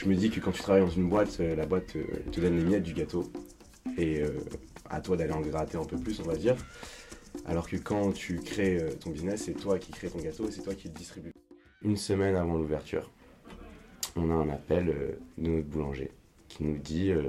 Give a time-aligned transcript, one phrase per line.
[0.00, 2.40] je me dis que quand tu travailles dans une boîte, euh, la boîte euh, te
[2.40, 3.30] donne les miettes du gâteau.
[3.98, 4.30] Et euh,
[4.88, 6.56] à toi d'aller en gratter un peu plus, on va dire.
[7.44, 10.62] Alors que quand tu crées ton business, c'est toi qui crée ton gâteau et c'est
[10.62, 11.32] toi qui le distribue.
[11.82, 13.10] Une semaine avant l'ouverture,
[14.16, 14.86] on a un appel
[15.38, 16.10] de notre boulanger
[16.48, 17.28] qui nous dit euh,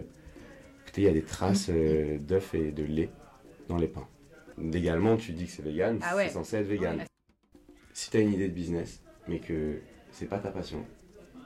[0.84, 3.10] écoutez, il y a des traces euh, d'œufs et de lait
[3.68, 4.08] dans les pains.
[4.58, 6.28] Légalement, tu dis que c'est vegan, Ah ouais.
[6.28, 6.98] c'est censé être vegan.
[6.98, 7.06] Ouais.
[7.94, 9.80] Si tu as une idée de business, mais que
[10.12, 10.84] c'est pas ta passion,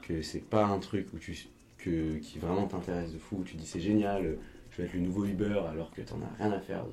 [0.06, 1.36] que c'est pas un truc où tu,
[1.78, 4.38] que, qui vraiment t'intéresse de fou, où tu dis c'est génial,
[4.70, 6.84] je vais être le nouveau Uber alors que t'en as rien à faire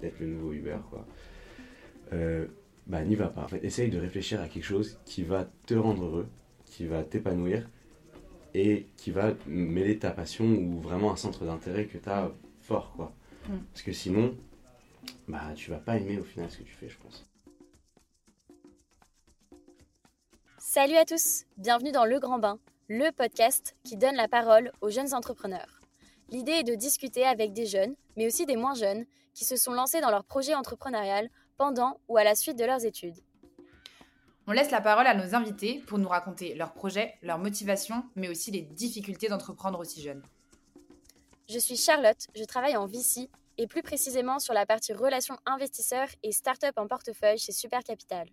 [0.00, 1.06] d'être le nouveau Uber, quoi.
[2.12, 2.46] Euh,
[2.86, 3.42] bah n'y va pas.
[3.42, 6.28] En fait, essaye de réfléchir à quelque chose qui va te rendre heureux,
[6.64, 7.68] qui va t'épanouir
[8.54, 12.92] et qui va mêler ta passion ou vraiment un centre d'intérêt que tu as fort,
[12.94, 13.12] quoi.
[13.48, 13.56] Mm.
[13.72, 14.36] Parce que sinon,
[15.26, 17.26] bah tu vas pas aimer au final ce que tu fais, je pense.
[20.76, 22.58] Salut à tous, bienvenue dans Le Grand Bain,
[22.88, 25.80] le podcast qui donne la parole aux jeunes entrepreneurs.
[26.28, 29.72] L'idée est de discuter avec des jeunes, mais aussi des moins jeunes, qui se sont
[29.72, 33.16] lancés dans leur projet entrepreneurial pendant ou à la suite de leurs études.
[34.46, 38.28] On laisse la parole à nos invités pour nous raconter leurs projets, leurs motivations, mais
[38.28, 40.22] aussi les difficultés d'entreprendre aussi jeune.
[41.48, 46.08] Je suis Charlotte, je travaille en VC et plus précisément sur la partie relations investisseurs
[46.22, 48.28] et start-up en portefeuille chez Super Capital.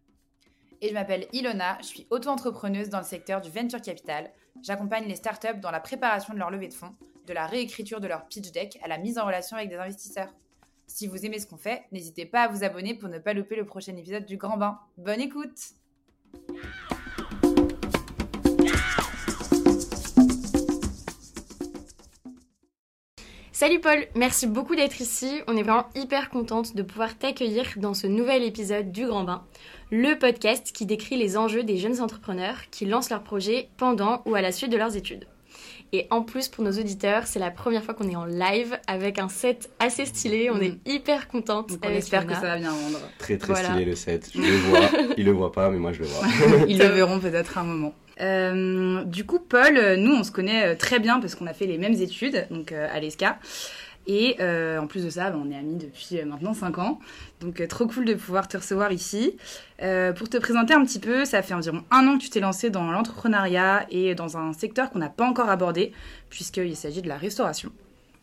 [0.83, 4.29] Et je m'appelle Ilona, je suis auto-entrepreneuse dans le secteur du venture capital.
[4.61, 6.93] J'accompagne les startups dans la préparation de leur levée de fonds,
[7.25, 10.35] de la réécriture de leur pitch deck à la mise en relation avec des investisseurs.
[10.85, 13.55] Si vous aimez ce qu'on fait, n'hésitez pas à vous abonner pour ne pas louper
[13.55, 14.77] le prochain épisode du Grand Bain.
[14.97, 15.57] Bonne écoute
[23.63, 25.39] Salut Paul, merci beaucoup d'être ici.
[25.47, 29.41] On est vraiment hyper contente de pouvoir t'accueillir dans ce nouvel épisode du Grand Bain,
[29.89, 34.35] le podcast qui décrit les enjeux des jeunes entrepreneurs qui lancent leurs projets pendant ou
[34.35, 35.27] à la suite de leurs études.
[35.93, 39.17] Et en plus, pour nos auditeurs, c'est la première fois qu'on est en live avec
[39.17, 40.49] un set assez stylé.
[40.49, 40.63] On Mm.
[40.63, 41.69] est hyper contente.
[41.69, 42.99] Donc on avec espère que ça va bien rendre.
[43.17, 43.69] Très très Voilà.
[43.69, 44.29] stylé le set.
[44.35, 46.25] Je le vois, il le voit pas, mais moi je le vois.
[46.67, 47.93] Ils le verront peut-être un moment.
[48.21, 51.53] Euh, du coup, Paul, euh, nous, on se connaît euh, très bien parce qu'on a
[51.53, 53.39] fait les mêmes études, donc à l'ESCA.
[54.05, 56.99] Et en plus de ça, bah, on est amis depuis maintenant 5 ans.
[57.39, 59.37] Donc trop cool de pouvoir te recevoir ici.
[59.79, 62.69] Pour te présenter un petit peu, ça fait environ un an que tu t'es lancé
[62.69, 65.93] dans l'entrepreneuriat et dans un secteur qu'on n'a pas encore abordé,
[66.29, 67.71] puisqu'il s'agit de la restauration.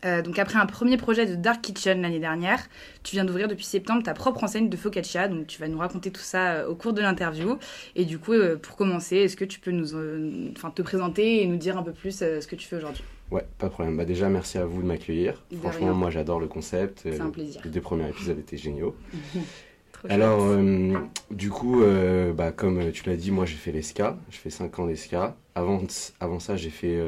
[0.05, 2.67] Euh, donc après un premier projet de Dark Kitchen l'année dernière,
[3.03, 6.11] tu viens d'ouvrir depuis septembre ta propre enseigne de focaccia, donc tu vas nous raconter
[6.11, 7.57] tout ça euh, au cours de l'interview.
[7.95, 11.57] Et du coup, euh, pour commencer, est-ce que tu peux nous, te présenter et nous
[11.57, 13.03] dire un peu plus ce que tu fais aujourd'hui?
[13.29, 13.95] Ouais, pas de problème.
[13.95, 15.41] Bah déjà, merci à vous de m'accueillir.
[15.61, 15.93] Franchement, rien.
[15.93, 17.01] moi j'adore le concept.
[17.03, 17.61] C'est un plaisir.
[17.63, 18.95] Les deux premiers épisodes étaient géniaux.
[20.09, 20.57] Alors,
[21.29, 21.83] du coup,
[22.35, 24.17] bah, comme tu l'as dit, moi j'ai fait l'ESCA.
[24.31, 25.35] Je fais 5 ans d'ESCA.
[25.53, 25.81] Avant,
[26.19, 26.99] avant ça, j'ai fait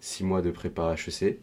[0.00, 1.38] 6 mois de prépa HEC.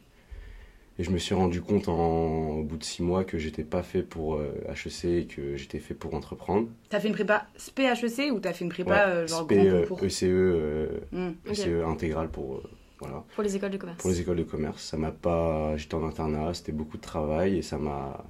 [1.02, 3.82] Et je me suis rendu compte en, au bout de 6 mois que j'étais pas
[3.82, 6.68] fait pour euh, HEC et que j'étais fait pour entreprendre.
[6.90, 9.66] T'as fait une prépa SPHEC ou t'as fait une prépa Ouais, euh, genre SP, grand
[9.66, 11.30] euh, concours ECE, euh, Hmm.
[11.48, 11.54] Ok.
[11.54, 12.58] ECE intégral pour.
[12.58, 12.64] euh,
[13.00, 13.24] voilà.
[13.34, 13.98] Pour les écoles de commerce.
[14.00, 14.84] Pour les écoles de commerce.
[14.84, 15.76] Ça m'a pas.
[15.76, 18.24] J'étais en internat, c'était beaucoup de travail et ça m'a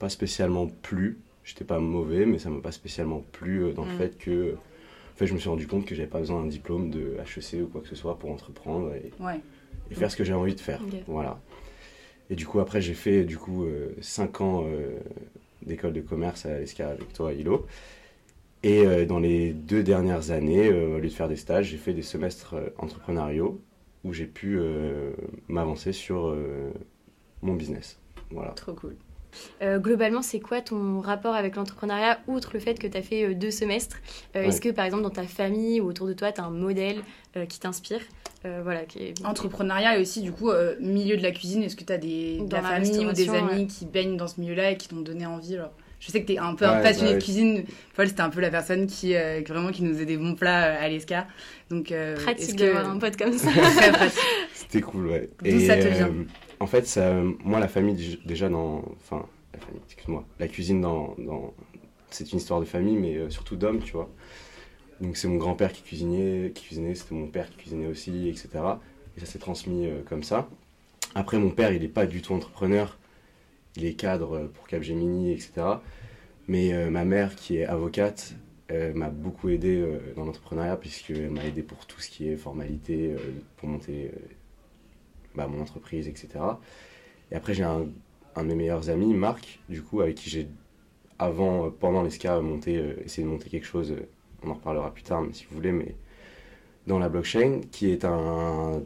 [0.00, 1.20] pas spécialement plu.
[1.44, 3.98] J'étais pas mauvais, mais ça m'a pas spécialement plu euh, dans le Mm.
[3.98, 4.54] fait que.
[4.54, 7.62] En fait, je me suis rendu compte que j'avais pas besoin d'un diplôme de HEC
[7.62, 9.40] ou quoi que ce soit pour entreprendre et, Ouais.
[9.90, 10.80] et faire ce que j'ai envie de faire.
[11.06, 11.38] Voilà.
[12.30, 13.66] Et du coup, après, j'ai fait du coup
[14.00, 14.98] 5 ans euh,
[15.62, 17.66] d'école de commerce à l'ESCA avec toi, Hilo.
[18.62, 21.76] Et euh, dans les deux dernières années, euh, au lieu de faire des stages, j'ai
[21.76, 23.60] fait des semestres euh, entrepreneuriaux
[24.04, 25.12] où j'ai pu euh,
[25.48, 26.72] m'avancer sur euh,
[27.42, 28.00] mon business.
[28.30, 28.50] Voilà.
[28.52, 28.96] Trop cool.
[29.62, 33.24] Euh, globalement, c'est quoi ton rapport avec l'entrepreneuriat, outre le fait que tu as fait
[33.24, 33.96] euh, deux semestres?
[34.36, 34.48] Euh, Ouais.
[34.48, 36.98] Est-ce que, par exemple, dans ta famille ou autour de toi, tu as un modèle
[37.36, 38.00] euh, qui t'inspire?
[38.44, 41.76] Euh, voilà, qui est- Entrepreneuriat et aussi, du coup, euh, milieu de la cuisine, est-ce
[41.76, 43.66] que t'as des, de Dans la la famille ou des amis ouais.
[43.66, 45.72] qui baignent dans ce milieu-là et qui t'ont donné envie genre?
[46.00, 47.64] Je sais que t'es un peu Ouais, un passionné bah de cuisine.
[47.96, 50.36] Paul, c'était un peu la personne qui, euh, qui vraiment qui nous faisait des bons
[50.36, 51.26] plats à l'ESCA.
[51.70, 52.60] Donc, euh, pratique que...
[52.62, 53.50] d'avoir un pote comme ça.
[54.54, 55.28] C'était cool, ouais.
[55.42, 56.10] D'où ça te euh, vient
[56.60, 56.98] En fait,
[57.44, 58.84] moi, la famille, déjà dans.
[58.96, 60.24] Enfin, la famille, excuse-moi.
[60.38, 60.84] La cuisine,
[62.10, 64.08] c'est une histoire de famille, mais euh, surtout d'hommes, tu vois.
[65.00, 68.48] Donc, c'est mon grand-père qui cuisinait, qui cuisinait c'était mon père qui cuisinait aussi, etc.
[69.16, 70.48] Et ça s'est transmis euh, comme ça.
[71.14, 72.98] Après, mon père, il n'est pas du tout entrepreneur.
[73.76, 75.52] Il est cadre euh, pour Capgemini, etc.
[76.48, 78.32] Mais ma mère, qui est avocate,
[78.70, 83.14] m'a beaucoup aidé dans l'entrepreneuriat, puisqu'elle m'a aidé pour tout ce qui est formalité,
[83.58, 84.10] pour monter
[85.38, 86.28] bah, mon entreprise, etc.
[87.30, 87.86] Et après, j'ai un,
[88.36, 90.48] un de mes meilleurs amis, Marc, du coup, avec qui j'ai,
[91.18, 94.08] avant, euh, pendant l'ESCA, monté, euh, essayé de monter quelque chose, euh,
[94.42, 95.94] on en reparlera plus tard, mais si vous voulez, mais
[96.86, 98.82] dans la blockchain, qui est un,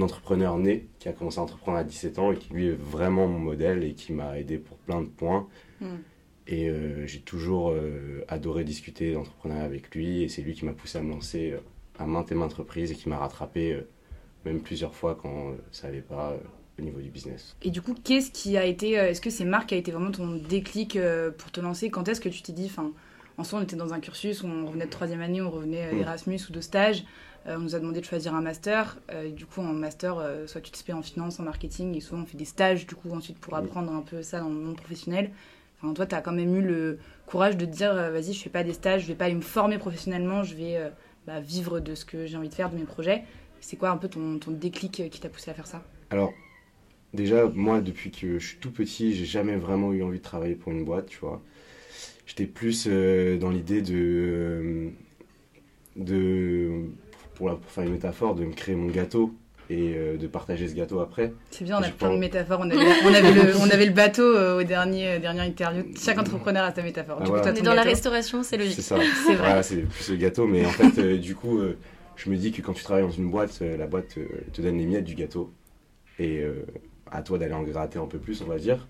[0.00, 3.28] entrepreneur né qui a commencé à entreprendre à 17 ans et qui lui est vraiment
[3.28, 5.46] mon modèle et qui m'a aidé pour plein de points.
[5.80, 5.86] Mm.
[6.46, 10.72] Et euh, j'ai toujours euh, adoré discuter d'entrepreneuriat avec lui et c'est lui qui m'a
[10.72, 11.60] poussé à me lancer euh,
[11.98, 13.80] à maintes et maintes reprises et qui m'a rattrapé
[14.44, 16.38] même plusieurs fois quand euh, ça n'allait pas euh,
[16.78, 17.56] au niveau du business.
[17.62, 18.98] Et du coup, qu'est-ce qui a été.
[18.98, 20.98] euh, Est-ce que c'est Marc qui a été vraiment ton déclic
[21.38, 21.90] pour te lancer?
[21.90, 22.66] Quand est-ce que tu t'es dit.
[22.66, 22.90] Enfin,
[23.38, 25.92] en soi, on était dans un cursus, on revenait de troisième année, on revenait euh,
[25.94, 25.98] Mm.
[25.98, 27.04] d'Erasmus ou de stage.
[27.46, 28.96] On nous a demandé de choisir un master.
[29.22, 30.16] Et du coup, en master,
[30.46, 32.94] soit tu te fais en finance, en marketing, et souvent on fait des stages, du
[32.94, 33.56] coup, ensuite pour Mm.
[33.58, 35.30] apprendre un peu ça dans le monde professionnel.
[35.82, 38.48] Enfin, toi, tu as quand même eu le courage de te dire vas-y, je fais
[38.48, 40.90] pas des stages, je vais pas aller me former professionnellement, je vais
[41.26, 43.24] bah, vivre de ce que j'ai envie de faire, de mes projets.
[43.66, 45.82] C'est quoi un peu ton, ton déclic euh, qui t'a poussé à faire ça?
[46.10, 46.34] Alors,
[47.14, 50.54] déjà, moi, depuis que je suis tout petit, j'ai jamais vraiment eu envie de travailler
[50.54, 51.40] pour une boîte, tu vois.
[52.26, 54.90] J'étais plus euh, dans l'idée de, euh,
[55.96, 56.82] de
[57.36, 59.34] pour, la- pour faire une métaphore, de me créer mon gâteau
[59.70, 61.32] et euh, de partager ce gâteau après.
[61.50, 62.60] C'est bien, on a plein pas- de métaphores.
[62.62, 65.84] On avait, on avait, le, on avait le bateau euh, au dernier, euh, dernière interview.
[65.98, 67.16] Chaque entrepreneur a sa métaphore.
[67.20, 67.44] Ah, du coup, voilà.
[67.44, 68.74] toi, On est dans la restauration, c'est logique.
[68.74, 68.98] C'est ça.
[69.26, 69.36] C'est vrai.
[69.36, 71.78] Voilà, c'est plus le gâteau, mais en fait, euh, du coup, euh,
[72.16, 74.62] je me dis que quand tu travailles dans une boîte, euh, la boîte euh, te
[74.62, 75.52] donne les miettes du gâteau
[76.18, 76.64] et euh,
[77.10, 78.88] à toi d'aller en gratter un peu plus, on va dire.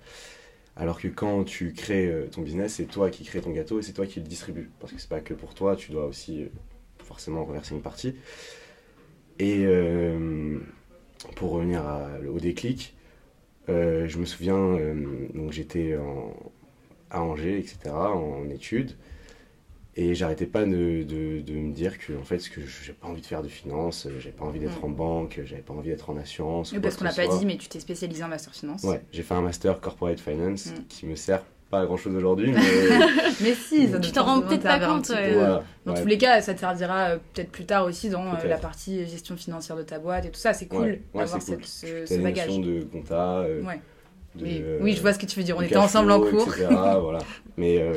[0.77, 3.93] Alors que quand tu crées ton business, c'est toi qui crée ton gâteau et c'est
[3.93, 4.71] toi qui le distribue.
[4.81, 6.49] Parce que c'est pas que pour toi, tu dois aussi
[6.99, 8.17] forcément reverser une partie.
[9.39, 9.65] Et
[11.37, 11.85] pour revenir
[12.29, 12.97] au déclic,
[13.69, 14.77] je me souviens,
[15.33, 15.97] donc j'étais
[17.11, 18.97] à Angers, etc., en études.
[19.97, 23.07] Et j'arrêtais pas de, de, de me dire que en fait, ce que j'ai pas
[23.07, 25.91] envie de faire de finance, euh, j'avais pas envie d'être en banque, j'avais pas envie
[25.91, 26.73] d'être en assurance.
[26.73, 27.39] ou Oui, parce qu'on n'a pas soit.
[27.39, 28.83] dit, mais tu t'es spécialisé en master finance.
[28.83, 30.85] Ouais, j'ai fait un master corporate finance Mm.
[30.89, 32.61] qui me sert pas à grand chose aujourd'hui, mais
[33.41, 35.29] Mais si, ça Tu t'en rends peut-être pas compte, petit ouais.
[35.31, 35.35] peu.
[35.39, 35.63] voilà.
[35.87, 36.03] Dans ouais.
[36.03, 39.07] tous les cas, ça te servira euh, peut-être plus tard aussi dans euh, la partie
[39.07, 40.53] gestion financière de ta boîte et tout ça.
[40.55, 41.65] C'est cool Ouais, ouais, d'avoir c'est cool.
[41.65, 42.49] cette- ce, ce bagage.
[42.49, 43.81] notions de compta, euh, Ouais.
[44.35, 44.59] de, Oui.
[44.61, 45.57] euh, oui, je vois ce que tu veux dire.
[45.57, 46.49] On était ensemble en cours.
[46.53, 46.67] etc.,
[47.01, 47.21] voilà.
[47.57, 47.95] Mais euh,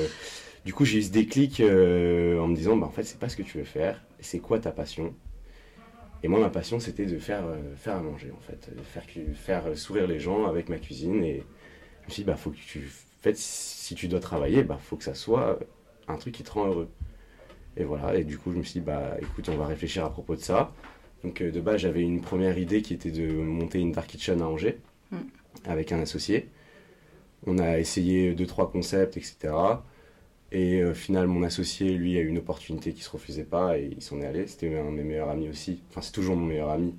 [0.67, 3.29] du coup, j'ai eu ce déclic euh, en me disant, bah, en fait, c'est pas
[3.29, 5.15] ce que tu veux faire, c'est quoi ta passion?
[6.23, 9.05] Et moi, ma passion, c'était de faire, euh, faire à manger, en fait, de faire,
[9.33, 11.23] faire euh, sourire les gens avec ma cuisine.
[11.23, 11.37] Et
[12.01, 14.77] je me suis dit, bah, faut que tu, en fait, si tu dois travailler, bah,
[14.77, 15.57] faut que ça soit
[16.09, 16.89] un truc qui te rend heureux.
[17.77, 20.09] Et voilà, et du coup, je me suis dit, bah, écoute, on va réfléchir à
[20.09, 20.73] propos de ça.
[21.23, 24.41] Donc, euh, de base, j'avais une première idée qui était de monter une dark kitchen
[24.41, 24.79] à Angers,
[25.11, 25.17] Mm.
[25.63, 26.49] avec un associé.
[27.45, 29.53] On a essayé deux, trois concepts, etc.
[30.51, 33.77] Et euh, au final, mon associé, lui, a eu une opportunité qui se refusait pas
[33.77, 34.47] et il s'en est allé.
[34.47, 35.81] C'était un de mes meilleurs amis aussi.
[35.89, 36.95] Enfin, c'est toujours mon meilleur ami.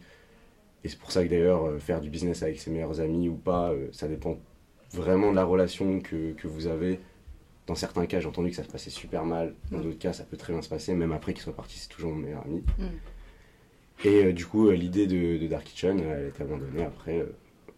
[0.85, 3.35] Et c'est pour ça que d'ailleurs, euh, faire du business avec ses meilleurs amis ou
[3.37, 4.39] pas, euh, ça dépend
[4.93, 7.01] vraiment de la relation que, que vous avez.
[7.67, 9.55] Dans certains cas, j'ai entendu que ça se passait super mal.
[9.71, 9.83] Dans Mm.
[9.83, 10.95] d'autres cas, ça peut très bien se passer.
[10.95, 12.63] Même après qu'il soit parti, c'est toujours mon meilleur ami.
[12.79, 12.85] Mm.
[14.05, 17.25] Et euh, du coup, l'idée de, de Dark Kitchen, elle a été abandonnée après.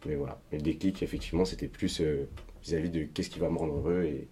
[0.07, 0.41] mais voilà.
[0.51, 2.03] Mais le déclic, effectivement, c'était plus
[2.63, 4.29] vis-à-vis de qu'est-ce qui va me rendre heureux et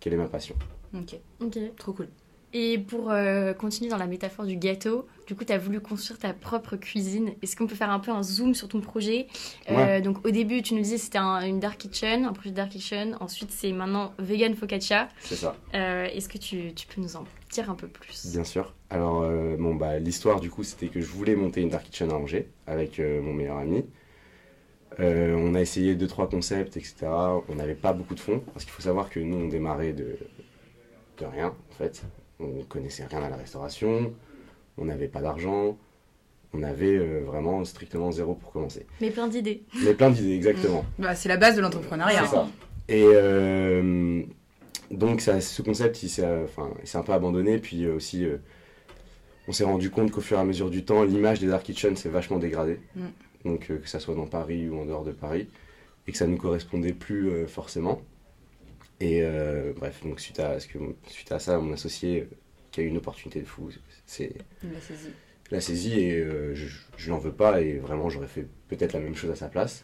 [0.00, 0.56] quelle est ma passion.
[0.94, 1.58] Ok, Ok.
[1.76, 2.08] trop cool.
[2.52, 6.18] Et pour euh, continuer dans la métaphore du gâteau, du coup, tu as voulu construire
[6.18, 7.30] ta propre cuisine.
[7.42, 9.28] Est-ce qu'on peut faire un peu un zoom sur ton projet
[9.70, 10.00] Euh, Ouais.
[10.00, 12.56] Donc, au début, tu nous disais que c'était un- une dark kitchen, un projet de
[12.56, 13.16] dark kitchen.
[13.20, 15.08] Ensuite, c'est maintenant vegan focaccia.
[15.20, 15.54] C'est ça.
[15.74, 18.26] Euh, Est-ce que tu, tu peux nous en dire un peu plus?
[18.32, 18.74] Bien sûr.
[18.90, 22.10] Alors, euh, bon, bah, l'histoire, du coup, c'était que je voulais monter une Dark Kitchen
[22.10, 23.84] à Angers avec euh, mon meilleur ami.
[24.98, 27.06] Euh, on a essayé deux, trois concepts, etc.
[27.48, 30.16] On n'avait pas beaucoup de fonds, parce qu'il faut savoir que nous, on démarrait de,
[31.18, 32.02] de rien, en fait.
[32.40, 34.12] On connaissait rien à la restauration,
[34.78, 35.76] on n'avait pas d'argent,
[36.52, 38.86] on avait euh, vraiment strictement zéro pour commencer.
[39.00, 39.62] Mais plein d'idées.
[39.84, 40.84] Mais plein d'idées, exactement.
[40.98, 42.24] Bah, c'est la base de l'entrepreneuriat.
[42.24, 42.48] C'est ça.
[42.88, 44.24] Et euh,
[44.90, 47.58] donc ça, ce concept, il s'est euh, enfin, il s'est un peu abandonné.
[47.58, 48.38] Puis euh, aussi, euh,
[49.46, 51.96] on s'est rendu compte qu'au fur et à mesure du temps, l'image des Dark Kitchen
[51.96, 52.80] s'est vachement dégradée.
[52.96, 53.06] Mm.
[53.44, 55.48] Donc euh, que ça soit dans Paris ou en dehors de Paris.
[56.06, 58.02] Et que ça ne nous correspondait plus euh, forcément.
[59.00, 62.28] Et euh, bref, donc suite à, suite à ça, mon associé,
[62.70, 63.70] qui a eu une opportunité de fou,
[64.06, 64.32] c'est
[64.62, 65.08] l'a saisi.
[65.50, 66.66] l'a saisi et euh, je,
[66.96, 67.60] je lui en veux pas.
[67.62, 69.82] Et vraiment, j'aurais fait peut-être la même chose à sa place.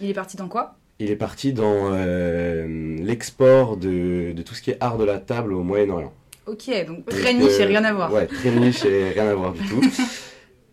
[0.00, 0.76] Il est parti dans quoi?
[1.00, 5.18] Il est parti dans euh, l'export de, de tout ce qui est art de la
[5.18, 6.12] table au Moyen-Orient.
[6.46, 8.12] Ok, donc très niche et rien à voir.
[8.12, 9.80] Ouais, très niche et rien à voir du tout.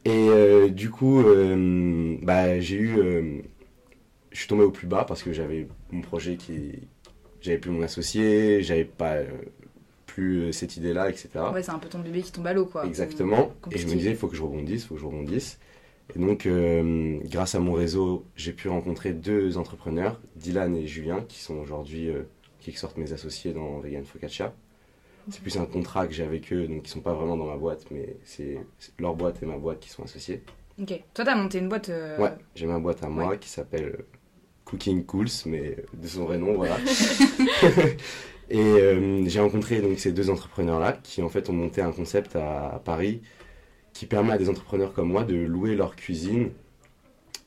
[0.07, 2.97] Et euh, du coup, euh, bah, j'ai eu.
[2.97, 3.41] euh,
[4.31, 6.87] je suis tombé au plus bas parce que j'avais mon projet qui.
[7.41, 9.17] J'avais plus mon associé, j'avais pas
[10.05, 11.29] plus cette idée-là, etc.
[11.53, 12.85] Ouais, c'est un peu ton bébé qui tombe à l'eau, quoi.
[12.85, 13.51] Exactement.
[13.71, 15.59] Et je me disais, il faut que je rebondisse, il faut que je rebondisse.
[16.15, 16.47] Et donc,
[17.25, 22.09] grâce à mon réseau, j'ai pu rencontrer deux entrepreneurs, Dylan et Julien, qui sont aujourd'hui,
[22.59, 24.53] qui sortent mes associés dans Vegan Focaccia.
[25.29, 27.57] C'est plus un contrat que j'ai avec eux, donc ils sont pas vraiment dans ma
[27.57, 28.57] boîte, mais c'est
[28.99, 30.41] leur boîte et ma boîte qui sont associés.
[30.81, 31.01] Ok.
[31.13, 31.89] Toi, t'as monté une boîte.
[31.89, 33.37] euh, Ouais, j'ai ma boîte à moi ouais.
[33.37, 34.05] qui s'appelle euh,
[34.65, 36.77] Cooking Cools, mais de son vrai nom, voilà.
[38.49, 42.35] et euh, j'ai rencontré donc ces deux entrepreneurs-là qui en fait ont monté un concept
[42.35, 43.21] à, à Paris
[43.93, 46.51] qui permet à des entrepreneurs comme moi de louer leur cuisine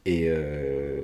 [0.04, 1.02] et euh,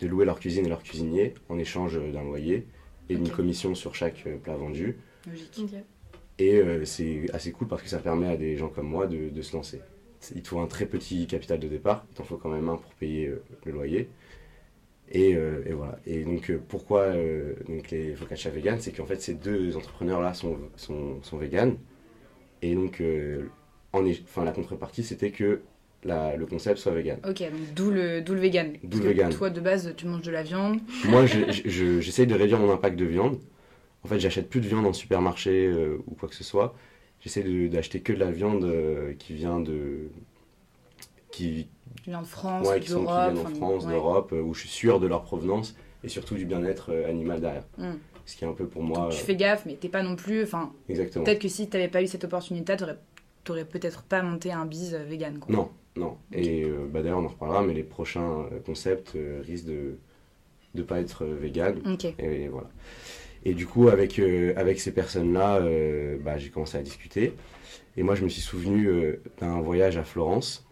[0.00, 2.66] de louer leur cuisine et leur cuisinier en échange d'un loyer
[3.08, 4.98] et d'une commission sur chaque plat vendu.
[5.30, 5.60] Logique.
[6.38, 9.28] Et euh, c'est assez cool parce que ça permet à des gens comme moi de,
[9.28, 9.80] de se lancer.
[10.34, 12.76] Il te faut un très petit capital de départ, il t'en faut quand même un
[12.76, 14.08] pour payer euh, le loyer.
[15.10, 15.98] Et, euh, et voilà.
[16.06, 20.34] Et donc euh, pourquoi euh, donc les focaccia vegan C'est qu'en fait ces deux entrepreneurs-là
[20.34, 21.76] sont, sont, sont vegan.
[22.62, 23.46] Et donc euh,
[23.92, 25.60] en, enfin, la contrepartie c'était que
[26.04, 27.18] la- le concept soit vegan.
[27.28, 28.74] Ok, donc d'où le, d'où le vegan.
[28.84, 29.32] D'où le vegan.
[29.32, 30.78] Toi, de base, tu manges de la viande.
[31.06, 33.38] Moi je- je- je- j'essaye de réduire mon impact de viande.
[34.04, 36.74] En fait j'achète plus de viande en supermarché euh, ou quoi que ce soit.
[37.20, 40.08] J'essaie d'acheter que de la viande euh, qui vient de.
[41.32, 41.68] qui,
[42.04, 43.92] Tu viens de France, ouais, qui, sont, qui viennent en France, ouais.
[43.92, 45.74] d'Europe, euh, où je suis sûr de leur provenance
[46.04, 47.64] et surtout du bien-être animal derrière.
[47.76, 47.94] Mm.
[48.24, 48.98] Ce qui est un peu pour moi.
[48.98, 50.44] Donc, tu fais gaffe, mais t'es pas non plus.
[50.44, 51.24] Enfin, Exactement.
[51.24, 52.98] peut-être que si t'avais pas eu cette opportunité, t'aurais,
[53.42, 55.38] t'aurais peut-être pas monté un bise vegan.
[55.40, 55.52] Quoi.
[55.52, 56.18] Non, non.
[56.32, 59.96] Et bah, d'ailleurs, on en reparlera, mais les prochains concepts risquent de
[60.74, 61.80] ne pas être vegan.
[61.90, 62.04] Ok.
[62.18, 62.68] Et voilà.
[63.48, 67.32] Et du coup, avec, euh, avec ces personnes-là, euh, bah, j'ai commencé à discuter.
[67.96, 70.68] Et moi, je me suis souvenu euh, d'un voyage à Florence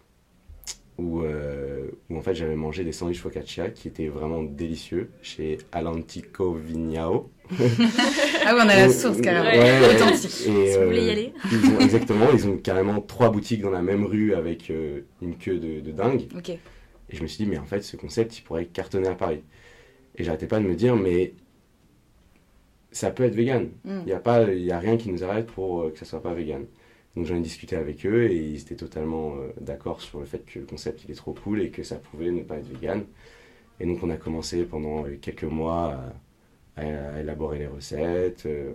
[0.98, 5.58] où, euh, où en fait j'avais mangé des sandwichs focaccia qui étaient vraiment délicieux chez
[5.72, 7.30] Alantico Vignao.
[7.50, 9.50] Ah oui, on a la source carrément.
[9.50, 9.94] Ouais, ouais.
[9.94, 10.30] Authentique.
[10.46, 11.32] Et, Si vous voulez y aller.
[11.52, 15.36] ils ont, exactement, ils ont carrément trois boutiques dans la même rue avec euh, une
[15.36, 16.28] queue de, de dingue.
[16.36, 16.50] Ok.
[16.50, 16.60] Et
[17.10, 19.42] je me suis dit, mais en fait, ce concept, il pourrait cartonner à Paris.
[20.16, 21.34] Et j'arrêtais pas de me dire, mais
[22.96, 23.70] ça peut être vegan.
[23.84, 23.98] Mm.
[24.00, 26.04] Il n'y a, pas- il y a rien qui nous arrête pour euh, que ça
[26.04, 26.64] soit pas vegan.
[27.16, 30.44] Donc j'en ai discuté avec eux et ils étaient totalement euh, d'accord sur le fait
[30.44, 33.04] que le concept il est trop cool et que ça pouvait ne pas être vegan.
[33.80, 35.94] Et donc on a commencé pendant euh, quelques mois
[36.76, 38.72] à, à- à élaborer les recettes, euh,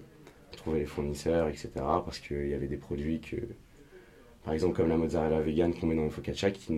[0.57, 1.69] trouver les fournisseurs, etc.
[2.05, 3.37] Parce qu'il y avait des produits que,
[4.43, 6.73] par exemple comme la mozzarella vegan qu'on met dans le focaccia, qui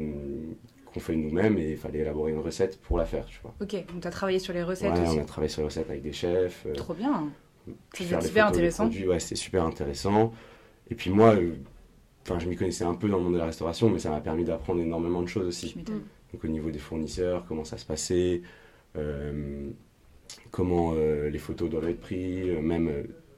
[0.93, 3.53] qu'on fait nous-mêmes et il fallait élaborer une recette pour la faire, tu vois.
[3.61, 5.17] Ok, donc t'as travaillé sur les recettes Ouais, aussi.
[5.17, 6.65] on a travaillé sur les recettes avec des chefs.
[6.67, 7.29] euh, Trop bien.
[7.67, 8.89] les super intéressant.
[8.89, 10.33] ouais, c'était super intéressant.
[10.89, 11.53] Et puis moi, euh,
[12.23, 14.21] enfin, je m'y connaissais un peu dans le monde de la restauration, mais ça m'a
[14.21, 15.75] permis d'apprendre énormément de choses aussi.
[16.33, 18.41] Donc au niveau des fournisseurs, comment ça se passait,
[18.97, 19.69] euh,
[20.51, 22.91] comment euh, les photos doivent être prises, même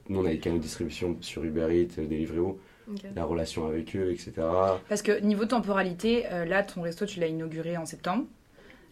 [0.09, 2.59] nous on a des canaux de distribution sur Uber Eats, Deliveroo,
[3.15, 4.33] La relation avec eux, etc.
[4.89, 8.25] Parce que niveau temporalité, euh, là, ton resto, tu l'as inauguré en septembre,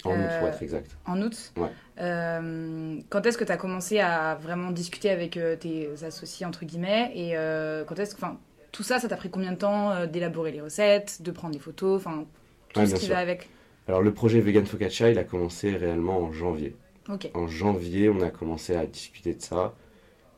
[0.03, 0.97] En août, Euh, pour être exact.
[1.05, 1.53] en août.
[1.57, 1.69] Ouais.
[2.01, 6.65] Euh, quand est-ce que tu as commencé à vraiment discuter avec euh, tes associés, entre
[6.65, 8.21] guillemets Et euh, quand est-ce que.
[8.21, 8.37] Enfin,
[8.71, 11.59] tout ça, ça t'a pris combien de temps euh, d'élaborer les recettes, de prendre les
[11.59, 12.25] photos, enfin,
[12.73, 13.13] tout Ouais, ce qui sûr.
[13.13, 13.49] va avec?
[13.87, 16.75] Alors le projet Vegan Focaccia, il a commencé réellement en janvier.
[17.09, 17.29] Ok.
[17.35, 19.73] En janvier, on a commencé à discuter de ça.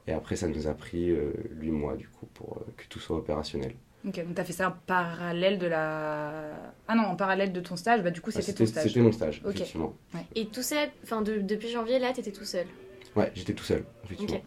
[0.07, 2.99] Et après, ça nous a pris euh, 8 mois, du coup, pour euh, que tout
[2.99, 3.73] soit opérationnel.
[4.07, 6.51] Ok, donc t'as fait ça en parallèle de la.
[6.87, 8.87] Ah non, en parallèle de ton stage, bah du coup Ouais, c'était ton stage.
[8.87, 9.55] C'était mon stage, Ok.
[9.55, 9.95] effectivement.
[10.35, 12.67] Et tout ça, enfin de- depuis janvier, là, t'étais tout seul.
[13.15, 14.41] Ouais, j'étais tout seul, effectivement.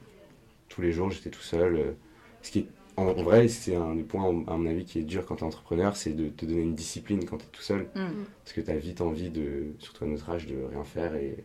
[0.69, 1.75] Tous les jours, j'étais tout seul.
[1.77, 1.93] euh,
[2.43, 5.03] Ce qui est, en, en vrai, c'est un des points, à mon avis, qui est
[5.05, 7.62] dur quand tu es entrepreneur, c'est de te donner une discipline quand tu es tout
[7.62, 7.88] seul.
[7.97, 8.27] Hmm.
[8.45, 11.45] Parce que tu as vite envie, de, surtout à notre âge, de rien faire et,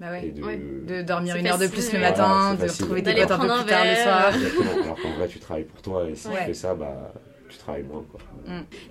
[0.00, 0.26] Bah ouais.
[0.28, 0.42] et de...
[0.42, 0.58] Ouais.
[0.58, 3.46] De dormir une heure de plus le matin, Voilà, de retrouver tes potes un peu
[3.62, 4.34] plus tard le soir.
[4.34, 4.82] Exactement.
[4.84, 6.38] Alors qu'en vrai, tu travailles pour toi et si Ouais.
[6.40, 7.12] tu fais ça, bah,
[7.48, 8.02] tu travailles moins.
[8.10, 8.18] Quoi.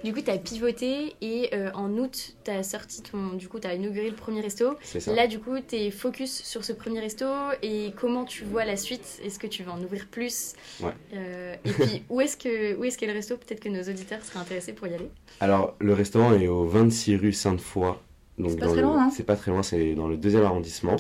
[0.04, 3.34] Du coup, t'as pivoté et euh, en août, t'as sorti ton.
[3.34, 4.78] Du coup, t'as inauguré le premier resto.
[4.84, 5.14] Ça.
[5.14, 7.26] Là, du coup, t'es focus sur ce premier resto
[7.64, 9.20] et comment tu vois la suite?
[9.26, 10.54] Est-ce que tu vas en ouvrir plus?
[10.80, 10.92] Ouais.
[11.16, 13.36] Euh, Et puis, où est-ce que où est-ce qu'est le resto?
[13.36, 15.10] Peut-être que nos auditeurs seraient intéressés pour y aller.
[15.40, 17.96] Alors, le restaurant est au 26 rue Sainte-Foy.
[18.38, 19.10] Donc C'est pas très le- loin, hein.
[19.16, 20.96] C'est pas très loin, c'est dans le deuxième arrondissement.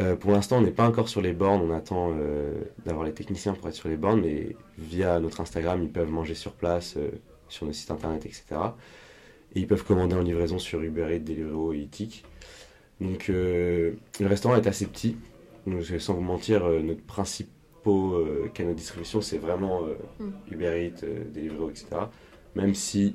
[0.00, 1.62] Euh, pour l'instant, on n'est pas encore sur les bornes.
[1.62, 2.52] On attend euh,
[2.84, 6.34] d'avoir les techniciens pour être sur les bornes, mais via notre Instagram, ils peuvent manger
[6.34, 7.10] sur place, euh,
[7.48, 8.44] sur nos sites internet, etc.
[9.54, 12.24] Et ils peuvent commander en livraison sur Uber Eats, Deliveroo et Eatik.
[13.00, 15.16] Donc, le restaurant est assez petit.
[15.66, 20.30] Donc, sans vous mentir, notre principaux euh, canaux de distribution, c'est vraiment euh, Mm.
[20.52, 21.86] Uber Eats, Deliveroo, etc.
[22.56, 23.14] Même si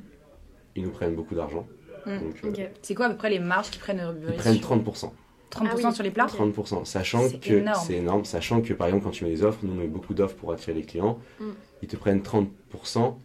[0.77, 1.67] ils nous prennent beaucoup d'argent.
[2.05, 2.09] Mm.
[2.45, 2.67] Euh.
[2.81, 5.13] C'est quoi à peu près les marges qui prennent Uber ils prennent sur- 30%.
[5.51, 5.93] 30% Ah oui.
[5.95, 6.33] sur les plats Ok.
[6.35, 7.83] 30%, sachant C'est que énorme.
[7.85, 10.13] c'est énorme, sachant que par exemple quand tu mets des offres, nous on met beaucoup
[10.13, 11.45] d'offres pour attirer les clients, Mm.
[11.81, 13.17] ils te prennent 30%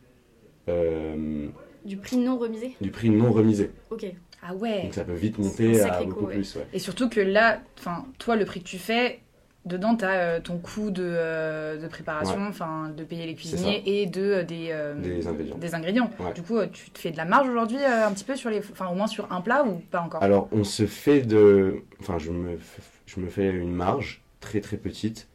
[0.68, 1.48] euh,
[1.84, 2.74] Du prix non remisé?
[2.80, 3.70] du prix non remisé.
[3.90, 4.06] Ok.
[4.46, 4.82] Ah ouais.
[4.82, 6.34] Donc ça peut vite monter à beaucoup coup, ouais.
[6.34, 6.56] plus.
[6.56, 6.66] Ouais.
[6.72, 9.20] Et surtout que là, enfin, toi, le prix que tu fais,
[9.64, 14.04] Dedans, tu as ton coût de, euh, de préparation, enfin de payer les cuisiniers et
[14.04, 15.56] de, euh, des, euh, des ingrédients.
[15.56, 16.10] Des ingrédients.
[16.34, 18.58] Du coup, tu te fais de la marge aujourd'hui un petit peu sur les.
[18.58, 20.22] Enfin, au moins sur un plat ou pas encore?
[20.22, 21.76] Alors, on se fait de.
[22.00, 22.58] Enfin, je me,
[23.06, 25.28] je me fais une marge très très petite.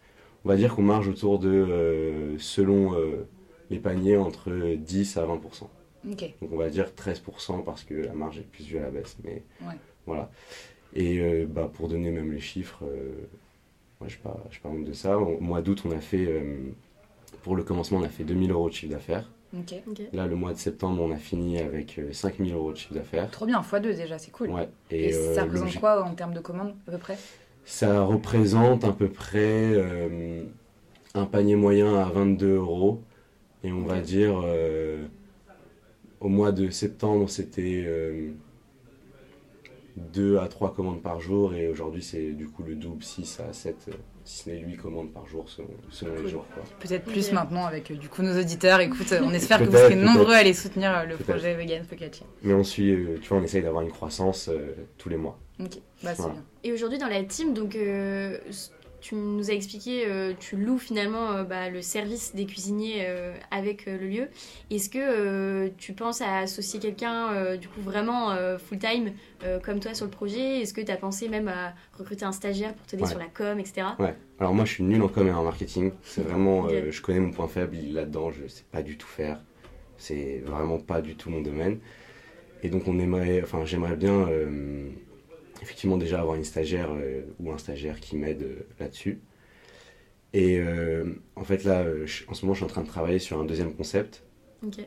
[0.46, 2.96] On va dire qu'on marge autour de, selon
[3.72, 5.68] les paniers, entre 10 à 20%.
[6.04, 9.18] Donc on va dire 13% parce que la marge est plus vue à la baisse.
[9.24, 9.44] Mais
[10.06, 10.30] voilà.
[10.94, 12.84] Et bah, pour donner même les chiffres,
[14.00, 15.18] moi, je ne pas, honte de ça.
[15.18, 16.56] Au mois d'août, on a fait, euh,
[17.44, 19.30] pour le commencement, on a fait 2000 euros de chiffre d'affaires.
[20.14, 23.30] Là, le mois de septembre, on a fini avec 5000 euh, euros de chiffre d'affaires.
[23.30, 24.52] Trop bien, x2 déjà, c'est cool.
[24.52, 24.70] Ouais.
[24.90, 27.18] Et, ça euh, représente quoi en termes de commandes, à peu près?
[27.66, 29.76] Ça représente à peu près
[31.14, 33.02] un panier moyen à 22 euros.
[33.64, 34.44] Et on va dire,
[36.20, 37.86] au mois de septembre, c'était
[40.14, 43.54] 2 à 3 commandes par jour et aujourd'hui c'est du coup le double 6 à
[43.54, 43.92] 7 euh,
[44.24, 45.70] si ce n'est 8 commandes par jour selon,
[46.24, 46.46] les jours.
[46.80, 48.80] Peut-être plus maintenant avec euh, du coup nos auditeurs.
[48.80, 52.26] Écoute, on espère que vous serez nombreux à aller soutenir euh, le projet Vegan Focaccia.
[52.44, 54.50] Mais on suit, tu vois, on essaye d'avoir une croissance
[54.98, 55.38] tous les mois.
[55.60, 56.44] Ok, bah c'est bien.
[56.64, 57.76] Et aujourd'hui dans la team, donc
[59.02, 63.34] tu nous as expliqué, euh, tu loues finalement euh, bah, le service des cuisiniers euh,
[63.52, 64.28] avec le lieu.
[64.70, 69.12] Est-ce que tu penses à associer quelqu'un du coup vraiment full-time
[69.64, 70.62] comme toi sur le projet?
[70.62, 73.60] Est-ce que tu as pensé même à recruter un stagiaire pour t'aider sur la com,
[73.60, 73.88] etc.
[74.00, 75.92] Ouais, alors moi je suis nul en com et en marketing.
[76.04, 79.42] C'est vraiment, je connais mon point faible là-dedans, je sais pas du tout faire.
[79.98, 81.80] C'est vraiment pas du tout mon domaine.
[82.64, 84.28] Et donc on aimerait, enfin j'aimerais bien
[85.62, 89.22] effectivement déjà avoir une stagiaire euh, ou un stagiaire qui m'aide euh, là-dessus.
[90.34, 91.86] Et euh, en fait là,
[92.28, 94.24] en ce moment, je suis en train de travailler sur un deuxième concept.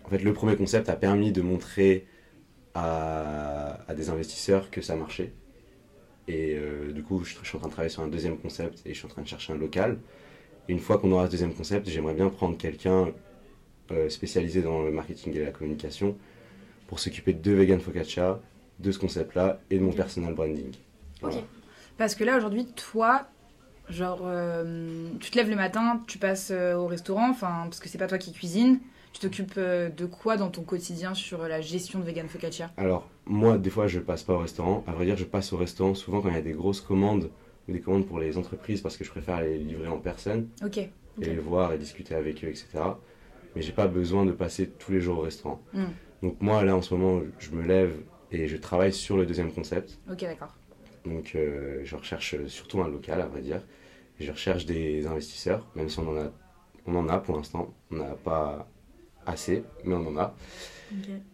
[0.05, 2.07] En fait, le premier concept a permis de montrer
[2.75, 5.33] à, des investisseurs que ça marchait.
[6.29, 6.57] Et
[6.95, 9.07] du coup, je, suis en train de travailler sur un deuxième concept et je suis
[9.07, 9.99] en train de chercher un local.
[10.69, 13.13] Et une fois qu'on aura ce deuxième concept, j'aimerais bien prendre quelqu'un
[14.11, 16.17] spécialisé dans le marketing et la communication
[16.87, 18.41] pour s'occuper de deux vegan focaccia
[18.79, 20.73] de ce concept-là et de mon personal branding.
[21.99, 23.29] Parce que là, aujourd'hui, toi,
[23.89, 27.89] genre, euh, tu te lèves le matin, tu passes euh, au restaurant, enfin, parce que
[27.89, 28.81] c'est pas toi qui cuisine.
[29.13, 32.71] Tu t'occupes euh, de quoi dans ton quotidien sur la gestion de Vegan Focaccia?
[32.79, 34.85] Alors, moi, des fois, je passe pas au restaurant.
[34.87, 37.31] À vrai dire, je passe au restaurant souvent quand il y a des grosses commandes
[37.69, 40.49] ou des commandes pour les entreprises parce que je préfère les livrer en personne.
[40.65, 40.79] Ok.
[40.79, 42.69] Et les voir et discuter avec eux, etc.
[43.55, 45.61] Mais j'ai pas besoin de passer tous les jours au restaurant.
[45.75, 45.85] Hmm.
[46.23, 47.93] Donc, moi, là, en ce moment, je me lève,
[48.33, 49.99] et je travaille sur le deuxième concept.
[50.11, 50.55] Ok, d'accord.
[51.05, 53.61] Donc euh, je recherche surtout un local, à vrai dire.
[54.19, 56.33] je recherche des investisseurs, même si on en a,
[56.87, 57.73] on en a pour l'instant.
[57.91, 58.69] On n'a pas
[59.27, 60.35] assez, mais on en a.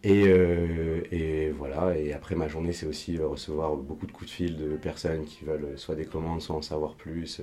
[0.03, 4.29] Et, euh, et, voilà, et après ma journée, c'est aussi euh, recevoir beaucoup de coups
[4.29, 7.41] de fil de personnes qui veulent soit des commandes, soit en savoir plus,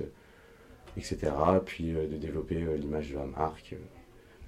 [0.97, 1.31] etc.
[1.65, 3.75] Puis de développer l'image de la marque.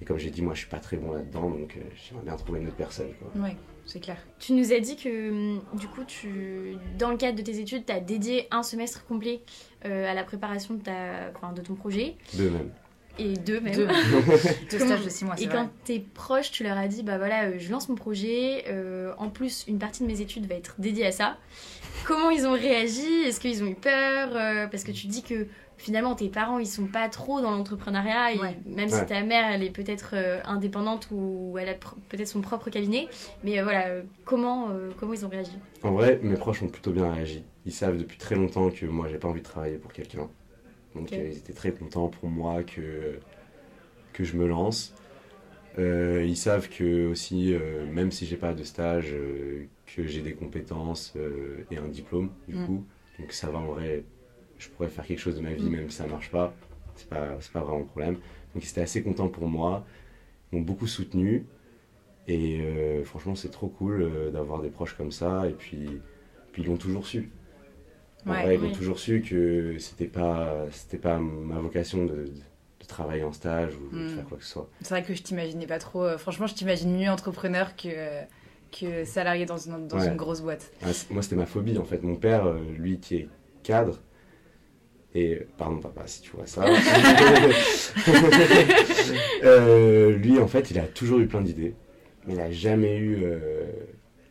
[0.02, 2.60] Et comme j'ai dit, moi je suis pas très bon là-dedans, donc j'aimerais bien trouver
[2.60, 3.12] une autre personne.
[3.20, 3.42] Quoi.
[3.42, 3.56] Ouais
[3.90, 4.16] c'est clair.
[4.38, 7.84] Tu nous as dit que hum, du coup, tu, dans le cadre de tes études,
[7.84, 9.42] tu as dédié un semestre complet
[9.84, 12.16] euh, à la préparation de, ta, enfin, de ton projet.
[12.34, 12.70] Deux même.
[13.18, 13.74] Et deux même.
[13.74, 13.88] Deux,
[14.78, 15.34] stages de six mois.
[15.40, 18.64] Et quand tes proches, tu leur as dit, bah voilà, euh, je lance mon projet,
[18.68, 21.36] euh, en plus, une partie de mes études va être dédiée à ça.
[22.06, 23.22] Comment ils ont réagi?
[23.26, 24.30] Est-ce qu'ils ont eu peur?
[24.70, 25.48] Parce que tu dis que
[25.80, 28.36] finalement tes parents ils sont pas trop dans l'entrepreneuriat.
[28.66, 32.70] Même si ta mère elle est peut-être euh, indépendante ou elle a peut-être son propre
[32.70, 33.08] cabinet.
[33.44, 35.52] Mais euh, voilà euh, comment comment ils ont réagi?
[35.82, 37.44] En vrai mes proches ont plutôt bien réagi.
[37.64, 40.28] Ils savent depuis très longtemps que moi j'ai pas envie de travailler pour quelqu'un.
[40.94, 43.18] Donc ils étaient très contents pour moi que
[44.12, 44.94] que je me lance.
[45.78, 47.56] Ils savent que aussi
[47.90, 49.14] même si j'ai pas de stage
[49.86, 51.14] que j'ai des compétences
[51.70, 52.66] et un diplôme du mm.
[52.66, 52.84] coup.
[53.18, 54.04] Donc ça va en vrai
[54.60, 56.54] je pourrais faire quelque chose de ma vie, même si ça marche pas.
[56.94, 58.14] C'est pas, pas vraiment un problème.
[58.54, 59.84] Donc ils étaient assez contents pour moi,
[60.52, 61.46] ils m'ont beaucoup soutenu.
[62.28, 65.48] Et euh, franchement, c'est trop cool euh, d'avoir des proches comme ça.
[65.48, 66.00] Et puis,
[66.52, 67.30] puis ils l'ont toujours su.
[68.26, 73.32] ils l'ont toujours su que c'était pas, c'était pas ma vocation de, de, travailler en
[73.32, 74.08] stage ou de mm.
[74.08, 74.68] faire quoi que ce soit.
[74.82, 76.04] C'est vrai que je t'imaginais pas trop.
[76.04, 78.22] Euh, franchement, je t'imagine mieux entrepreneur que,
[78.72, 80.70] que salarié dans, une, dans une grosse boîte.
[80.82, 82.02] Ah, moi, c'était ma phobie en fait.
[82.02, 83.28] Mon père, lui qui est
[83.62, 84.00] cadre,
[85.14, 86.64] et pardon papa si tu vois ça.
[89.42, 91.74] Euh, lui en fait il a toujours eu plein d'idées,
[92.26, 93.64] mais il n'a jamais eu euh,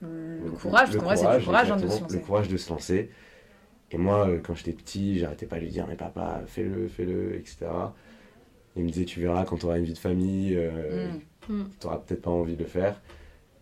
[0.02, 2.16] le, courage, le, courage, le courage, hein, de se lancer.
[2.16, 3.10] le courage de se lancer.
[3.92, 7.36] Et moi euh, quand j'étais petit j'arrêtais pas de lui dire mais papa fais-le, fais-le,
[7.36, 7.66] etc.
[8.76, 11.54] Il me disait tu verras quand tu auras une vie de famille, mm.
[11.54, 11.70] Mm.
[11.80, 13.02] tu n'auras peut-être pas envie de le faire.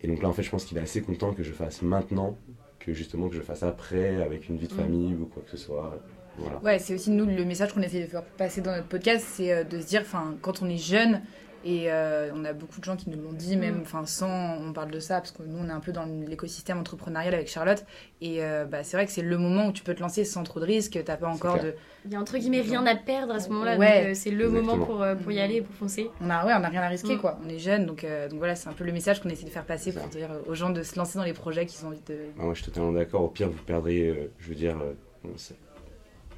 [0.02, 2.38] Et donc là en fait je pense qu'il est assez content que je fasse maintenant
[2.80, 4.78] que justement que je fasse après avec une vie de mm.
[4.78, 5.98] famille ou quoi que ce soit
[6.38, 6.58] voilà.
[6.64, 9.52] Ouais, c'est aussi nous le message qu'on essaie de faire passer dans notre podcast, c'est
[9.54, 11.22] euh, de se dire, enfin, quand on est jeune,
[11.66, 13.82] et euh, on a beaucoup de gens qui nous l'ont dit, même, Mm.
[13.82, 16.78] enfin, sans, on parle de ça, parce que nous, on est un peu dans l'écosystème
[16.80, 17.84] entrepreneurial avec Charlotte,
[18.22, 20.44] et euh, bah, c'est vrai que c'est le moment où tu peux te lancer sans
[20.44, 21.74] trop de risques, t'as pas encore de,
[22.06, 24.02] Il y a entre guillemets rien à perdre à ce moment-là, Ouais.
[24.04, 24.72] donc euh, c'est le Exactement.
[24.76, 26.10] moment pour, euh, pour y aller, pour foncer.
[26.22, 27.20] on a, ouais, on a rien à risquer, Mm.
[27.22, 27.40] quoi.
[27.46, 29.50] On est jeune, donc, euh, donc voilà, c'est un peu le message qu'on essaie de
[29.50, 32.02] faire passer pour dire aux gens de se lancer dans les projets qu'ils ont envie
[32.08, 32.18] de.
[32.40, 33.24] Ah, moi, je suis totalement d'accord.
[33.24, 34.78] Au pire, vous perdrez, euh, je veux dire,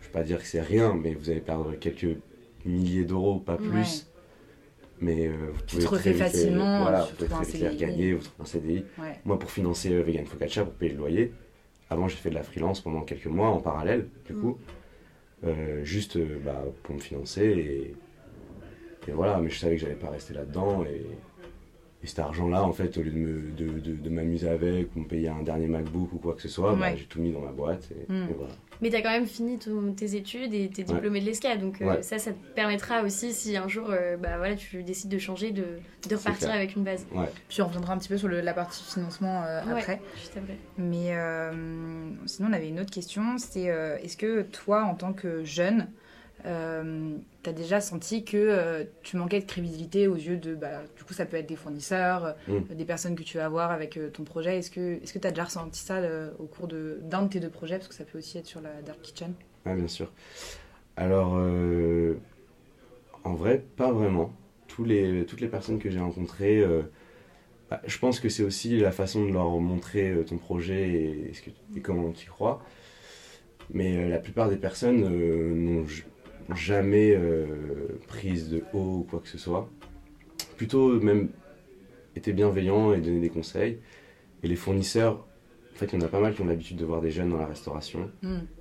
[0.09, 2.17] euh, pas dire que c'est rien, mais vous allez perdre quelques
[2.65, 3.73] milliers d'euros, pas plus.
[3.75, 3.85] Ouais.
[5.01, 7.57] Mais euh, vous Tu pouvez te très refais euh, facilement, voilà, tu vous pouvez très
[7.69, 8.85] vite regagner, vous trouvez un CDI.
[8.99, 9.19] Ouais.
[9.23, 11.31] Moi, pour financer euh, Vegan Focaccia, pour payer le loyer,
[11.89, 14.41] avant, j'ai fait de la freelance pendant quelques mois en parallèle, du Mm.
[14.41, 14.57] coup,
[15.45, 17.43] euh, juste euh, bah, pour me financer.
[17.45, 17.95] Et,
[19.07, 20.83] et voilà, mais je savais que j'allais pas rester là-dedans.
[20.83, 21.05] Et,
[22.03, 23.11] et cet argent-là, en fait, au lieu
[23.57, 26.93] de m'amuser avec ou me payer un dernier MacBook ou quoi que ce soit, bah,
[26.95, 27.87] j'ai tout mis dans ma boîte.
[27.91, 28.27] Et, Mm.
[28.29, 28.53] et voilà.
[28.81, 31.85] Mais t'as quand même fini ton- tes études et t'es diplômé de l'ESCA, donc euh,
[31.85, 32.01] Ouais.
[32.01, 35.51] ça, ça te permettra aussi si un jour euh, bah, voilà, tu décides de changer,
[35.51, 35.65] de,
[36.09, 37.05] de repartir avec une base.
[37.49, 39.79] Puis on reviendra un petit peu sur le- la partie financement euh, Ouais.
[39.81, 39.99] après.
[40.15, 40.55] Juste après.
[40.77, 41.51] Mais euh,
[42.25, 43.37] sinon, on avait une autre question.
[43.37, 45.87] C'est euh, est-ce que toi, en tant que jeune,
[46.45, 51.03] euh, t'as déjà senti que euh, tu manquais de crédibilité aux yeux de, bah, du
[51.03, 52.75] coup, ça peut être des fournisseurs, euh, Mm.
[52.75, 54.57] des personnes que tu vas avoir avec euh, ton projet.
[54.57, 56.01] Est-ce que est-ce que t'as déjà ressenti ça
[56.39, 58.81] au cours d'un de tes deux projets, parce que ça peut aussi être sur la
[58.81, 59.33] Dark Kitchen.
[59.65, 60.11] Ah, bien sûr.
[60.97, 61.33] Alors,
[63.23, 64.33] en vrai, pas vraiment.
[64.67, 66.63] Tous les, toutes les personnes que j'ai rencontrées,
[67.69, 71.41] bah, je pense que c'est aussi la façon de leur montrer ton projet et, ce
[71.41, 72.63] que, et comment tu crois.
[73.71, 75.85] Mais la plupart des personnes n'ont
[76.55, 77.45] jamais euh,
[78.07, 79.69] prise de haut ou quoi que ce soit.
[80.57, 81.29] Plutôt même
[82.15, 83.79] été bienveillants et donné des conseils.
[84.43, 85.25] Et les fournisseurs,
[85.73, 87.29] en fait, il y en a pas mal qui ont l'habitude de voir des jeunes
[87.29, 88.09] dans la restauration.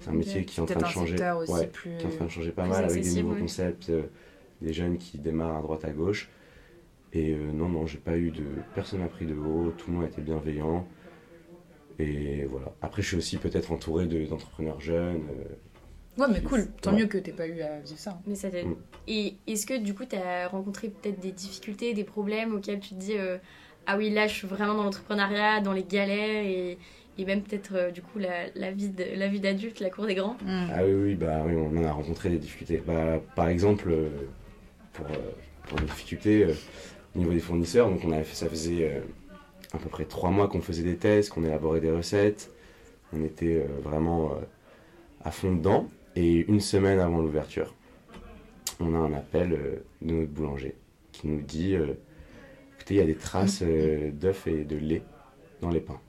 [0.01, 1.17] C'est un métier qui est en train de changer.
[1.53, 1.97] Ouais, plus.
[1.99, 4.03] qui est en train de changer pas mal avec des nouveaux concepts, euh,
[4.63, 6.29] des jeunes qui démarrent à droite à gauche.
[7.13, 8.45] Et euh, non, non, j'ai pas eu de.
[8.75, 10.87] Personne n'a pris de haut, tout le monde été bienveillant.
[11.99, 12.73] Et voilà.
[12.83, 15.23] Après, je suis aussi peut-être entouré de- d'entrepreneurs jeunes.
[15.31, 15.55] euh,
[16.19, 16.67] Ouais, mais cool.
[16.83, 16.99] Tant Ouais.
[17.01, 18.19] mieux que t'aies pas eu à vivre ça.
[18.27, 18.67] Mais ça t'aide.
[18.67, 18.75] Mm.
[19.07, 22.91] Et est-ce que du coup, tu as rencontré peut-être des difficultés, des problèmes auxquels tu
[22.91, 23.39] te dis euh,
[23.87, 26.77] Ah oui, là, je suis vraiment dans l'entrepreneuriat, dans les galères et,
[27.17, 30.07] et même peut-être euh, du coup la, la vie de- la vie d'adulte, la cour
[30.07, 30.37] des grands?
[30.43, 30.67] Mm.
[30.75, 32.83] Ah oui, oui, bah oui, on en a rencontré des difficultés.
[32.85, 34.09] Bah, par exemple, euh,
[34.93, 35.07] pour,
[35.69, 36.55] pour les difficultés euh,
[37.15, 39.01] au niveau des fournisseurs, donc on avait fait, ça faisait euh,
[39.73, 42.51] à peu près trois mois qu'on faisait des tests, qu'on élaborait des recettes.
[43.13, 44.45] On était euh, vraiment euh,
[45.25, 45.89] à fond dedans.
[46.21, 47.75] Et une semaine avant l'ouverture,
[48.81, 50.75] on a un appel euh, de notre boulanger
[51.13, 51.95] qui nous dit euh,
[52.75, 55.03] écoutez, il y a des traces euh, d'œufs et de lait
[55.61, 56.01] dans les pains.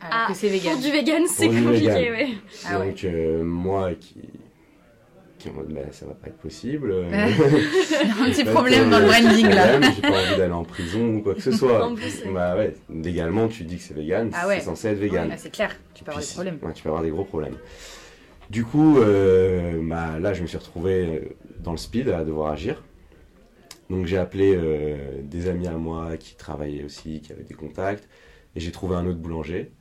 [0.00, 0.72] Alors que c'est vegan.
[0.72, 2.12] Pour du vegan, c'est compliqué, vegan.
[2.12, 2.28] ouais.
[2.66, 2.78] Ah.
[2.84, 4.18] Donc euh, moi qui,
[5.38, 6.90] qui est en mode bah, ça va pas être possible.
[6.90, 9.80] euh, un petit problème dans le branding là.
[9.80, 11.86] J'ai pas envie d'aller en prison ou quoi que ce soit.
[11.86, 14.58] En plus, bah ouais, légalement tu dis que c'est vegan, Ah ouais.
[14.58, 15.28] c'est censé être vegan.
[15.32, 16.58] Ah, c'est clair, tu peux avoir Puis des problèmes.
[16.60, 17.56] ouais, tu peux avoir des gros problèmes.
[18.52, 21.20] Du coup, euh, bah, là je me suis retrouvé euh,
[21.60, 22.84] dans le speed à devoir agir.
[23.88, 28.06] Donc j'ai appelé euh, des amis à moi qui travaillaient aussi, qui avaient des contacts,
[28.54, 29.72] et j'ai trouvé un autre boulanger.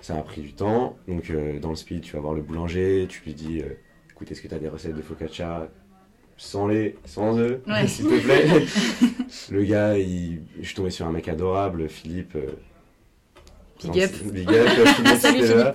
[0.00, 0.96] Ça a pris du temps.
[1.06, 3.78] Donc euh, dans le speed, tu vas voir le boulanger, tu lui dis euh,
[4.10, 5.68] écoute, est-ce que tu as des recettes de focaccia
[6.36, 7.86] sans lait, sans œufs, Ouais.
[7.86, 8.66] s'il te plaît?
[9.52, 10.42] Le gars, il...
[10.60, 12.36] je suis tombé sur un mec adorable, Philippe.
[13.84, 14.10] Euh, Big up.
[14.32, 14.68] Big up,
[15.20, 15.72] c'était là,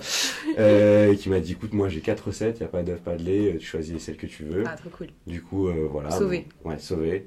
[0.58, 3.16] euh, qui m'a dit écoute, moi j'ai quatre recettes, il n'y a pas d'œufs, pas
[3.16, 4.64] de lait, tu choisis celle que tu veux.
[4.66, 5.08] Ah, trop cool.
[5.26, 6.10] Du coup, euh, voilà.
[6.10, 6.46] Sauvé.
[6.62, 7.26] Bon, ouais, sauvé.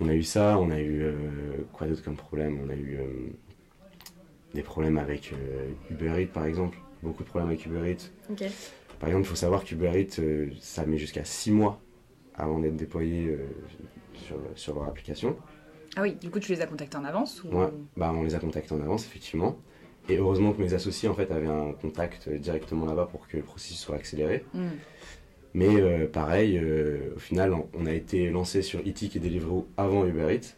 [0.00, 1.12] On a eu ça, on a eu euh,
[1.72, 2.58] quoi d'autre comme problème?
[2.64, 3.04] On a eu euh,
[4.54, 6.78] des problèmes avec euh, Uber Eats par exemple.
[7.02, 8.10] Beaucoup de problèmes avec Uber Eats.
[8.30, 8.44] Ok.
[8.98, 11.80] Par exemple, il faut savoir qu'Uber Eats, euh, ça met jusqu'à 6 mois
[12.34, 13.38] avant d'être déployé euh,
[14.14, 15.36] sur, sur leur application.
[15.96, 17.48] Ah oui, du coup, tu les as contactés en avance ou...
[17.56, 17.68] Ouais.
[17.96, 19.58] Bah, on les a contactés en avance, effectivement.
[20.08, 23.42] Et heureusement que mes associés en fait avaient un contact directement là-bas pour que le
[23.42, 24.44] processus soit accéléré.
[24.52, 24.68] Hmm.
[25.54, 30.04] Mais euh, pareil, euh, au final, on- a été lancé sur Eatik et Deliveroo avant
[30.04, 30.56] Uber Eats.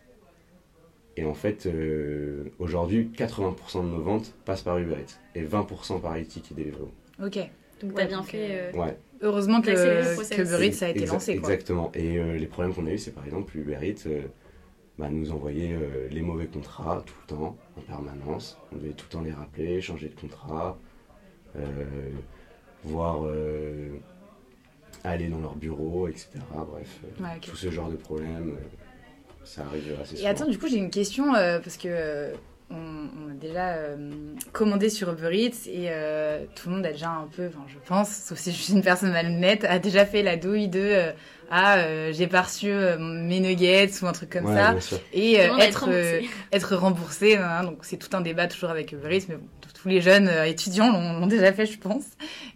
[1.18, 6.00] Et en fait, euh, aujourd'hui, 80% de nos ventes passent par Uber Eats et 20%
[6.00, 6.90] par Eatik et Deliveroo.
[7.22, 7.38] Ok.
[7.82, 8.72] Donc Ouais, t'as bien donc, fait.
[8.74, 11.36] Ouais, Heureusement que, que Uber Eats, ça a été Exa- lancé.
[11.36, 11.50] Quoi.
[11.50, 11.92] Exactement.
[11.94, 14.22] Et euh, les problèmes qu'on a eu, c'est par exemple Uber Eats euh,
[14.98, 18.58] bah, nous envoyait euh, les mauvais contrats tout le temps, en permanence.
[18.72, 20.78] On devait tout le temps les rappeler, changer de contrat,
[21.56, 21.84] euh,
[22.84, 23.90] voir euh,
[25.04, 26.30] aller dans leur bureau, etc.
[26.70, 28.56] Bref, Ouais, tout ce genre de problèmes,
[29.44, 30.30] ça arrive assez Et souvent.
[30.30, 32.32] attends, du coup, j'ai une question parce que
[32.70, 33.96] on, on a déjà euh,
[34.52, 37.78] commandé sur Uber Eats et euh, tout le monde a déjà un peu, enfin je
[37.86, 41.12] pense, sauf si je suis une personne malhonnête, a déjà fait la douille de euh,
[41.48, 44.74] ah euh, j'ai pas reçu euh, mes nuggets ou un truc comme Ouais, ça
[45.12, 46.28] et euh, être être remboursé.
[46.52, 47.36] être remboursé.
[47.36, 50.26] hein, donc c'est tout un débat toujours avec Uber Eats, mais bon, tous- les jeunes
[50.28, 52.04] euh, étudiants l'ont déjà fait, je pense.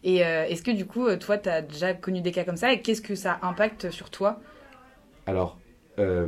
[0.02, 2.80] Et euh, est-ce que du coup, toi, t'as déjà connu des cas comme ça et
[2.82, 4.40] qu'est-ce que ça impacte sur toi?
[5.26, 5.62] Alors,
[5.98, 6.26] euh,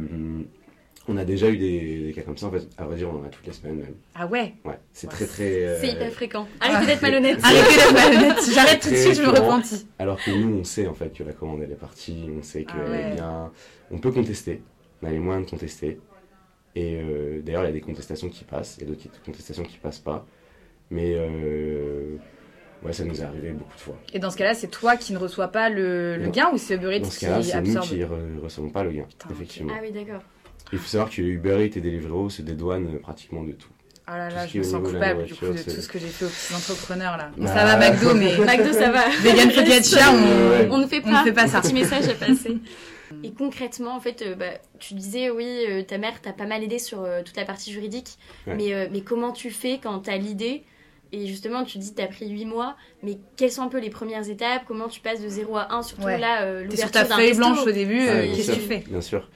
[1.08, 3.20] on a déjà eu des, des cas comme ça, en fait, à vrai dire, on
[3.20, 3.94] en a toutes les semaines même.
[4.14, 5.12] Ah ouais Ouais, c'est Ouais.
[5.12, 5.64] très très.
[5.64, 6.46] euh, C'est hyper fréquent.
[6.60, 7.38] Arrêtez d'être malhonnête.
[7.42, 8.36] Arrêtez d'être malhonnête.
[8.54, 9.86] J'arrête tout de suite, je me repentis.
[9.98, 12.64] Alors que nous, on sait en fait que la commande elle est partie, on sait
[12.64, 13.08] que Ah ouais.
[13.10, 13.50] eh bien,
[13.90, 14.62] on peut contester,
[15.02, 15.98] on a les moyens de contester.
[16.74, 19.62] Et euh, d'ailleurs, il y a des contestations qui passent, il y a d'autres contestations
[19.64, 20.24] qui passent pas.
[20.90, 22.16] Mais euh,
[22.82, 23.98] ouais, ça nous est arrivé beaucoup de fois.
[24.12, 26.96] Et dans ce cas-là, c'est toi qui ne reçois pas le, gain ou c'est Uber
[26.96, 29.28] Eats Dans ce qui cas-là, c'est nous absorbe qui ne recevons pas le gain, Putain,
[29.34, 29.72] effectivement.
[29.76, 30.22] Ah oui, d'accord.
[30.72, 33.68] Il faut savoir que Uber Eats et Deliveroo se dédouanent euh, pratiquement de tout.
[34.06, 36.06] Ah là là, je qui me sens coupable du coup de tout ce que j'ai
[36.08, 37.30] fait aux petits entrepreneurs là.
[37.36, 39.08] Bon, Bah, ça va McDo, mais McDo, ça va.
[39.20, 40.68] vegan focaccia, on, Ouais.
[40.70, 41.20] On ne fait on pas.
[41.20, 41.60] ne fait pas ça.
[41.60, 42.58] Petit message à passer.
[43.22, 44.46] Et concrètement, en fait, euh, bah,
[44.80, 47.70] tu disais, oui, euh, ta mère t'a pas mal aidé sur euh, toute la partie
[47.70, 48.16] juridique.
[48.46, 48.54] Ouais.
[48.56, 50.64] Mais, euh, mais comment tu fais quand t'as l'idée
[51.12, 52.74] Et justement, tu dis, t'as pris 8 mois.
[53.02, 54.62] Mais quelles sont un peu les premières étapes?
[54.66, 56.18] Comment tu passes de 0 à 1 Surtout Ouais.
[56.18, 58.60] là, euh, T'es sur l'ouverture ta feuille blanche au début, Ah, euh, qu'est-ce que tu
[58.62, 58.82] fais?
[58.88, 59.28] Bien sûr.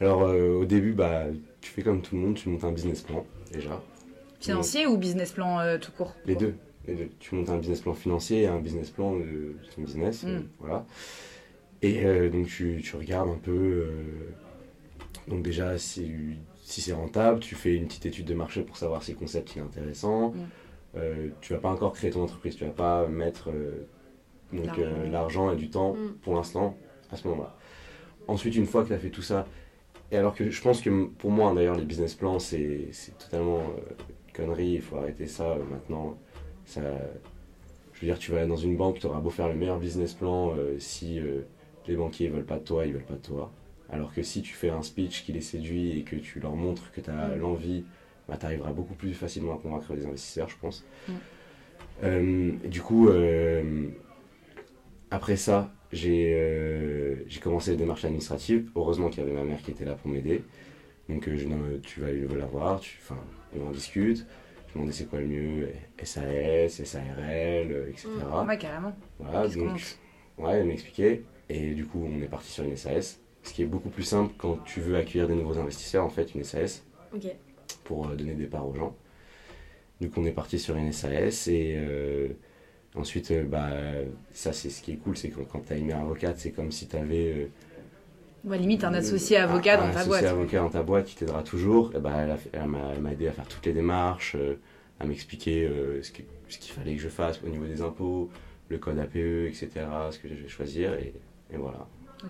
[0.00, 1.24] Alors euh, au début, bah,
[1.60, 3.80] tu fais comme tout le monde, tu montes un business plan déjà.
[4.40, 6.14] Financier ou business plan euh, tout court?
[6.26, 6.54] Les deux.
[6.86, 7.08] Les deux.
[7.18, 10.22] Tu montes un business plan financier et un business plan de ton business.
[10.24, 10.28] Mm.
[10.28, 10.86] euh, voilà.
[11.82, 13.50] Et euh, donc tu, tu regardes un peu.
[13.52, 13.90] euh,
[15.28, 16.12] donc déjà, si,
[16.62, 19.54] si c'est rentable, tu fais une petite étude de marché pour savoir si le concept
[19.56, 20.30] il est intéressant.
[20.30, 20.34] Mm.
[20.98, 23.86] Euh, tu vas pas encore créer ton entreprise, tu vas pas mettre euh,
[24.52, 24.82] donc, L'argent.
[24.82, 26.12] euh, l'argent et du temps Mm.
[26.22, 26.76] pour l'instant
[27.10, 27.56] à ce moment-là.
[28.28, 29.46] Ensuite, une fois que tu as fait tout ça,
[30.12, 33.94] et alors que je pense que pour moi, d'ailleurs, les business plans, c'est totalement euh,
[34.36, 36.16] connerie, il faut arrêter ça euh, maintenant.
[36.64, 36.80] Ça,
[37.92, 40.12] je veux dire, tu vas dans une banque, tu auras beau faire le meilleur business
[40.14, 41.42] plan, euh, si euh,
[41.86, 43.50] les banquiers veulent pas de toi, ils veulent pas de toi.
[43.90, 46.90] Alors que si tu fais un speech qui les séduit et que tu leur montres
[46.92, 47.40] que tu as Mm.
[47.40, 47.84] l'envie,
[48.28, 50.84] bah, tu arriveras beaucoup plus facilement à convaincre les investisseurs, je pense.
[51.08, 51.12] Mm.
[52.04, 53.08] Euh, et du coup,
[55.10, 58.70] après ça, j'ai euh, j'ai commencé les démarches administratives.
[58.76, 60.42] Heureusement qu'il y avait ma mère qui était là pour m'aider.
[61.08, 62.98] Donc, euh, je, non, tu vas le- la voir, tu,
[63.58, 64.18] on en discute.
[64.68, 65.68] Je me demandais c'est quoi le mieux,
[66.02, 68.08] SAS, SARL, euh, etc.
[68.46, 68.94] Ouais, carrément.
[69.18, 69.80] Voilà, donc,
[70.38, 71.22] ouais, elle m'expliquait.
[71.48, 73.20] Et du coup, on est parti sur une SAS.
[73.44, 76.34] Ce qui est beaucoup plus simple quand tu veux accueillir des nouveaux investisseurs, en fait,
[76.34, 77.26] une SAS Ok.
[77.84, 78.94] pour euh, donner des parts aux gens.
[80.00, 82.28] Donc on est parti sur une SAS et euh,
[82.96, 83.68] ensuite, euh, bah,
[84.32, 86.50] ça c'est ce qui est cool, c'est que quand tu as une mère avocate, c'est
[86.50, 87.48] comme si tu avais
[88.44, 90.24] Ouais, limite un associé avocat dans ta boîte.
[90.24, 91.92] Un avocat dans ta boîte qui t'aidera toujours.
[91.96, 94.54] Et bah, elle a fait- elle m'a aidé à faire toutes les démarches, euh,
[95.00, 98.30] à m'expliquer euh, ce qu'il fallait que je fasse au niveau des impôts,
[98.68, 99.16] le code APE,
[99.48, 99.68] etc.,
[100.12, 101.12] ce que je vais choisir et,
[101.52, 101.86] et voilà.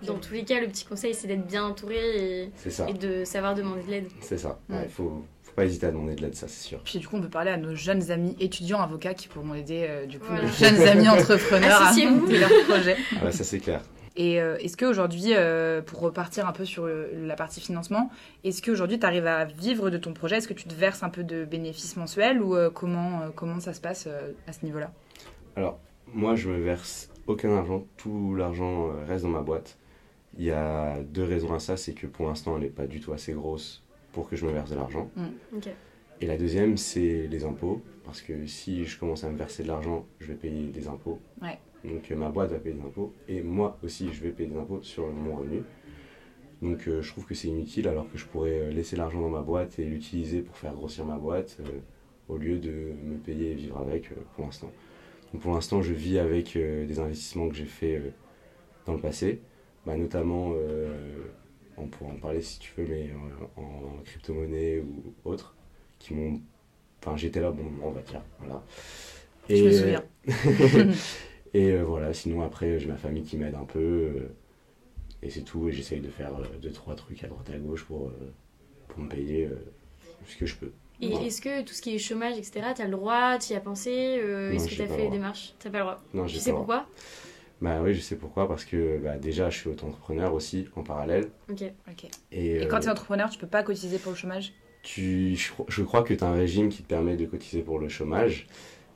[0.07, 1.95] Dans tous les cas, le petit conseil, c'est d'être bien entouré
[2.43, 4.07] et, C'est ça, et de savoir demander de l'aide.
[4.21, 4.59] c'est ça.
[4.69, 4.81] Ouais.
[4.85, 5.23] Il faut
[5.57, 6.79] pas hésiter à demander de l'aide, ça c'est sûr.
[6.83, 9.87] Puis du coup, on peut parler à nos jeunes amis étudiants avocats qui pourront aider
[9.89, 12.95] euh, du coup nos jeunes amis entrepreneurs à monter leur projet.
[13.15, 13.81] Ah bah, ça c'est clair.
[14.15, 18.11] Et euh, est-ce qu'aujourd'hui, euh, pour repartir un peu sur euh, la partie financement,
[18.43, 20.37] est-ce qu'aujourd'hui tu arrives à vivre de ton projet?
[20.37, 23.59] Est-ce que tu te verses un peu de bénéfices mensuels ou euh, comment, euh, comment
[23.59, 24.91] ça se passe euh, à ce niveau-là?
[25.55, 25.79] Alors,
[26.13, 27.83] moi, je me verse aucun argent.
[27.97, 29.77] Tout l'argent euh, reste dans ma boîte.
[30.37, 31.77] Il y a deux raisons à ça.
[31.77, 33.83] C'est que pour l'instant, elle n'est pas du tout assez grosse
[34.17, 35.11] pour que je me verse de l'argent.
[35.55, 35.69] Ok.
[36.21, 37.83] Et la deuxième, c'est les impôts.
[38.03, 41.19] Parce que si je commence à me verser de l'argent, je vais payer des impôts.
[41.39, 41.59] Ouais.
[41.83, 43.13] Donc, euh, ma boîte va payer des impôts.
[43.27, 45.61] Et moi aussi, je vais payer des impôts sur mon revenu.
[46.63, 49.29] Donc, euh, je trouve que c'est inutile alors que je pourrais euh, laisser l'argent dans
[49.29, 51.79] ma boîte et l'utiliser pour faire grossir ma boîte euh,
[52.27, 52.71] au lieu de
[53.03, 54.71] me payer et vivre avec pour l'instant.
[55.31, 58.01] Donc, pour l'instant, je vis avec des investissements que j'ai faits
[58.87, 59.41] dans le passé,
[59.85, 60.53] bah, notamment,
[61.77, 65.55] on pourra en parler si tu veux, mais euh, en crypto-monnaie ou autre,
[65.99, 66.41] qui m'ont.
[67.01, 68.63] Enfin, j'étais là, bon, on va dire, voilà.
[69.49, 70.03] Je me souviens.
[71.53, 73.79] et euh, voilà, sinon après, j'ai ma famille qui m'aide un peu.
[73.79, 74.29] euh,
[75.23, 75.67] et c'est tout.
[75.69, 78.11] Et j'essaye de faire euh, deux, trois trucs à droite à gauche pour,
[78.87, 79.49] pour me payer
[80.27, 80.71] ce que je peux.
[81.01, 81.25] Et Voilà.
[81.27, 84.67] est-ce que tout ce qui est chômage, etc., t'as le droit, t'y as pensé Est-ce
[84.69, 85.11] que t'as pas fait droit.
[85.11, 85.53] démarches?
[85.59, 86.03] T'as pas le droit?
[86.13, 86.87] Non, Tu sais pas- pourquoi?
[87.61, 88.47] Bah oui, je sais pourquoi.
[88.47, 91.29] Parce que bah, déjà, je suis auto-entrepreneur aussi, en parallèle.
[91.49, 91.63] Ok.
[91.89, 92.05] Ok.
[92.31, 94.53] Et, Et quand euh, tu es entrepreneur, tu peux pas cotiser pour le chômage?
[94.83, 97.61] Tu, je, cro- je crois que tu as un régime qui te permet de cotiser
[97.61, 98.47] pour le chômage.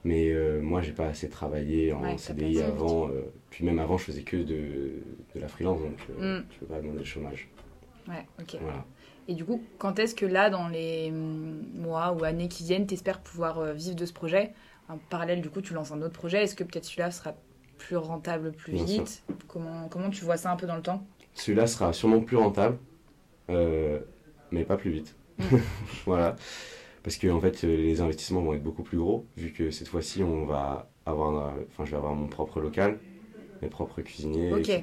[0.03, 3.07] Mais euh, moi, j'ai pas assez travaillé en Ouais, CDI avant.
[3.09, 5.03] euh, puis même avant, je faisais que de,
[5.35, 5.79] de la freelance.
[5.81, 6.45] Donc, euh, Mm.
[6.51, 7.49] je peux pas demander le chômage.
[8.07, 8.57] Ouais, ok.
[8.61, 8.85] Voilà.
[9.27, 12.87] Et du coup, quand est-ce que là, dans les hum, mois ou années qui viennent,
[12.87, 14.53] t'espères pouvoir euh, vivre de ce projet?
[14.89, 16.43] En parallèle, du coup, tu lances un autre projet.
[16.43, 17.35] Est-ce que peut-être celui-là sera
[17.81, 21.03] plus rentable plus Bien vite comment, comment tu vois ça un peu dans le temps?
[21.33, 22.77] Celui-là sera sûrement plus rentable,
[23.49, 23.99] euh,
[24.51, 25.15] mais pas plus vite.
[25.39, 25.57] Mm.
[26.05, 26.35] voilà.
[27.03, 29.87] Parce que en fait, euh, les investissements vont être beaucoup plus gros, vu que cette
[29.87, 32.99] fois-ci, on va avoir, enfin, je vais avoir mon propre local,
[33.61, 34.81] mes propres cuisiniers, etc.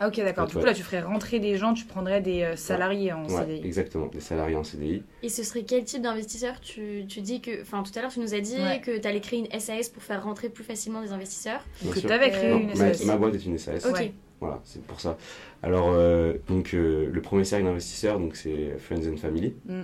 [0.00, 0.46] Ah ok, d'accord.
[0.46, 0.66] Du coup, Ouais.
[0.66, 3.60] là, tu ferais rentrer des gens, tu prendrais des euh, salariés en Ouais, CDI.
[3.66, 5.02] exactement, des salariés en CDI.
[5.22, 6.60] Et ce serait quel type d'investisseur?
[6.60, 7.62] Tu, tu dis que.
[7.62, 8.80] Enfin, tout à l'heure, tu nous as dit Ouais.
[8.80, 11.64] que tu allais créer une SAS pour faire rentrer plus facilement des investisseurs.
[11.82, 12.08] Bien Que sûr.
[12.08, 13.04] t'avais créé Euh, une ma, SAS.
[13.06, 13.86] ma boîte est une SAS.
[13.86, 14.10] Ok.
[14.40, 15.16] Voilà, c'est pour ça.
[15.64, 19.54] Alors, euh, donc, euh, le premier cercle d'investisseurs, donc c'est Friends and Family.
[19.66, 19.82] Mm.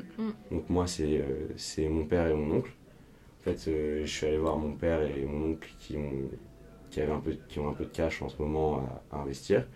[0.52, 2.70] Donc, moi, c'est euh, c'est mon père et mon oncle.
[3.40, 6.12] En fait, euh, je suis allé voir mon père et mon oncle qui ont,
[6.94, 8.78] qui avaient un peu, qui ont un peu de cash en ce moment
[9.10, 9.66] à, à investir.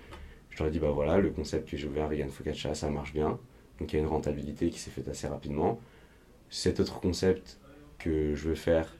[0.51, 3.13] Je leur ai dit, bah voilà, le concept que j'ai ouvert, Vegan Focaccia, ça marche
[3.13, 3.39] bien.
[3.81, 5.81] Donc, il y a une rentabilité qui s'est faite assez rapidement.
[6.49, 7.59] Cet autre concept
[7.99, 8.95] que je veux faire,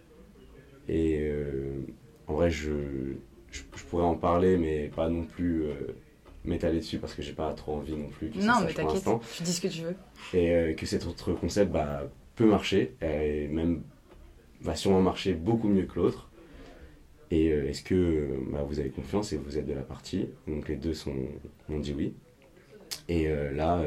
[0.89, 1.87] et euh,
[2.27, 2.73] en vrai, je,
[3.53, 5.75] je, je pourrais en parler, mais pas non plus euh,
[6.45, 9.05] m'étaler dessus parce que j'ai pas trop envie non plus que Non, mais t'inquiète,
[9.37, 9.97] tu dis ce que tu veux.
[10.35, 12.03] Et euh, que cet autre concept bah,
[12.35, 13.83] peut marcher, et même
[14.61, 16.28] va sûrement marcher beaucoup mieux que l'autre.
[17.31, 20.31] Et euh, est-ce que euh, bah, vous avez confiance et vous êtes de la partie?
[20.47, 21.15] Donc les deux sont,
[21.69, 22.15] ont dit oui.
[23.09, 23.83] Et euh, là,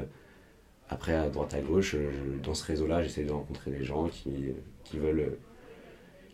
[0.89, 4.53] après, à droite à gauche, je- dans ce réseau-là, j'essaie de rencontrer des gens qui,
[4.83, 5.37] qui veulent,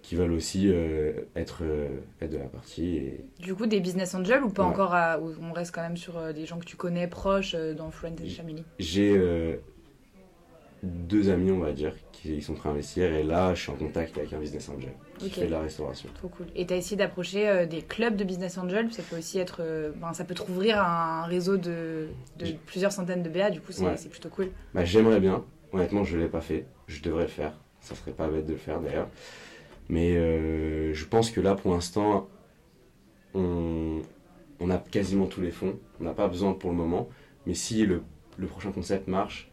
[0.01, 1.89] qui veulent aussi euh, être, euh,
[2.21, 2.97] être de la partie.
[2.97, 4.69] Et Du coup, des business angels ou pas Ouais.
[4.69, 5.19] encore à...
[5.19, 8.29] on reste quand même sur euh, des gens que tu connais proches dans Friends and
[8.29, 8.63] Family?
[8.79, 9.17] J'ai
[10.83, 13.11] deux amis, on va dire, qui sont prêts à investir.
[13.13, 15.31] Et là, je suis en contact avec un business angel qui Ok.
[15.33, 16.09] fait de la restauration.
[16.15, 16.45] Trop cool.
[16.55, 18.91] Et t'as essayé d'approcher euh, des clubs de business angels?
[18.93, 19.57] Ça peut aussi être.
[19.61, 23.71] euh, ben, ça peut t'ouvrir un réseau de, de plusieurs centaines de BA, du coup,
[23.71, 23.97] c'est Ouais.
[23.97, 24.49] c'est plutôt cool.
[24.73, 25.43] Bah, J'aimerais bien.
[25.73, 26.65] Honnêtement, je ne l'ai pas fait.
[26.87, 27.53] Je devrais le faire.
[27.81, 29.09] Ça serait pas bête de le faire d'ailleurs.
[29.89, 32.27] Mais euh, je pense que là, pour l'instant,
[33.33, 34.01] on,
[34.59, 35.77] on a quasiment tous les fonds.
[35.99, 37.09] On n'a pas besoin pour le moment.
[37.45, 38.03] Mais si le,
[38.37, 39.49] le prochain concept marche,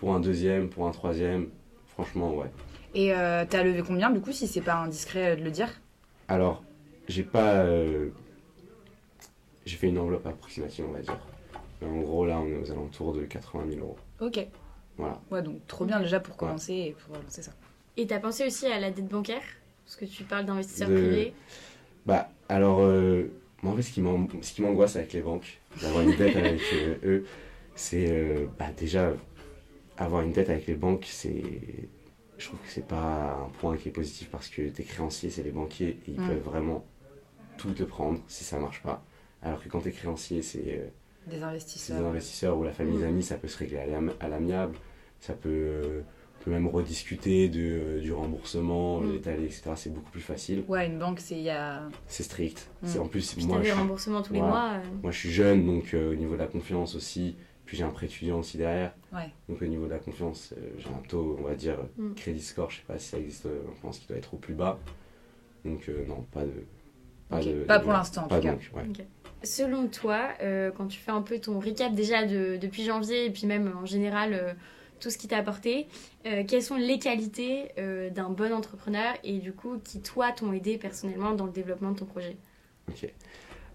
[0.00, 1.48] pour un deuxième, pour un troisième,
[1.88, 2.50] franchement, ouais.
[2.94, 5.68] Et euh, t'as levé combien, du coup, si c'est pas indiscret euh, de le dire?
[6.26, 6.64] Alors,
[7.06, 7.56] j'ai pas.
[7.56, 8.08] euh,
[9.66, 11.18] j'ai fait une enveloppe approximative, on va dire.
[11.82, 13.96] Mais en gros, là, on est aux alentours de 80 000 euros.
[14.20, 14.44] Ok.
[14.96, 15.20] Voilà.
[15.30, 17.52] Ouais, donc trop bien déjà pour commencer et pour lancer ça.
[17.96, 19.42] Et tu as pensé aussi à la dette bancaire?
[19.84, 21.34] Parce que tu parles d'investisseurs De- privés.
[22.06, 23.30] Bah, alors, euh,
[23.62, 26.36] moi, en fait, ce qui m'an- ce qui m'angoisse avec les banques, d'avoir une dette
[26.36, 27.26] avec euh, eux,
[27.74, 29.12] c'est euh, bah, déjà
[30.04, 31.42] avoir une dette avec les banques, c'est.
[32.38, 35.42] Je trouve que c'est pas un point qui est positif parce que tes créanciers, c'est
[35.42, 36.26] les banquiers et ils Mm.
[36.26, 36.84] peuvent vraiment
[37.58, 39.04] tout te prendre si ça marche pas.
[39.42, 40.86] Alors que quand t'es créancier, c'est euh,
[41.26, 41.98] Des investisseurs.
[41.98, 43.02] des investisseurs ou la famille Mm.
[43.02, 44.74] d'amis, ça peut se régler à l'am- à l'amiable.
[45.20, 46.00] Ça peut, euh,
[46.40, 49.12] on peut même rediscuter de, euh, du remboursement, Mm.
[49.12, 49.72] l'étaler, etc.
[49.76, 50.64] C'est beaucoup plus facile.
[50.66, 51.82] Ouais, une banque, c'est il y a.
[52.06, 52.70] C'est strict.
[52.82, 52.86] Mm.
[52.86, 54.76] C'est en plus, Puis moi, je des remboursements tous les mois.
[54.76, 57.36] euh, moi, je suis jeune, donc euh, au niveau de la confiance aussi.
[57.70, 58.92] Puis j'ai un prêt étudiant aussi derrière.
[59.12, 59.30] Ouais.
[59.48, 62.14] Donc au niveau de la confiance, euh, j'ai un taux, on va dire, Mm.
[62.14, 64.38] crédit score, je sais pas si ça existe euh, en France, qui doit être au
[64.38, 64.80] plus bas.
[65.64, 66.50] Donc euh, non, pas de.
[67.28, 67.46] Pas, Ok.
[67.46, 68.50] de, Pas de- pour l'instant, en tout cas.
[68.54, 69.06] donc, ouais.
[69.44, 73.30] Selon toi, euh, quand tu fais un peu ton recap déjà de- depuis janvier et
[73.30, 74.52] puis même en général euh,
[74.98, 75.86] tout ce qui t'a apporté,
[76.26, 80.52] euh, quelles sont les qualités euh, d'un bon entrepreneur et du coup qui toi t'ont
[80.52, 82.36] aidé personnellement dans le développement de ton projet?
[82.88, 83.08] Ok.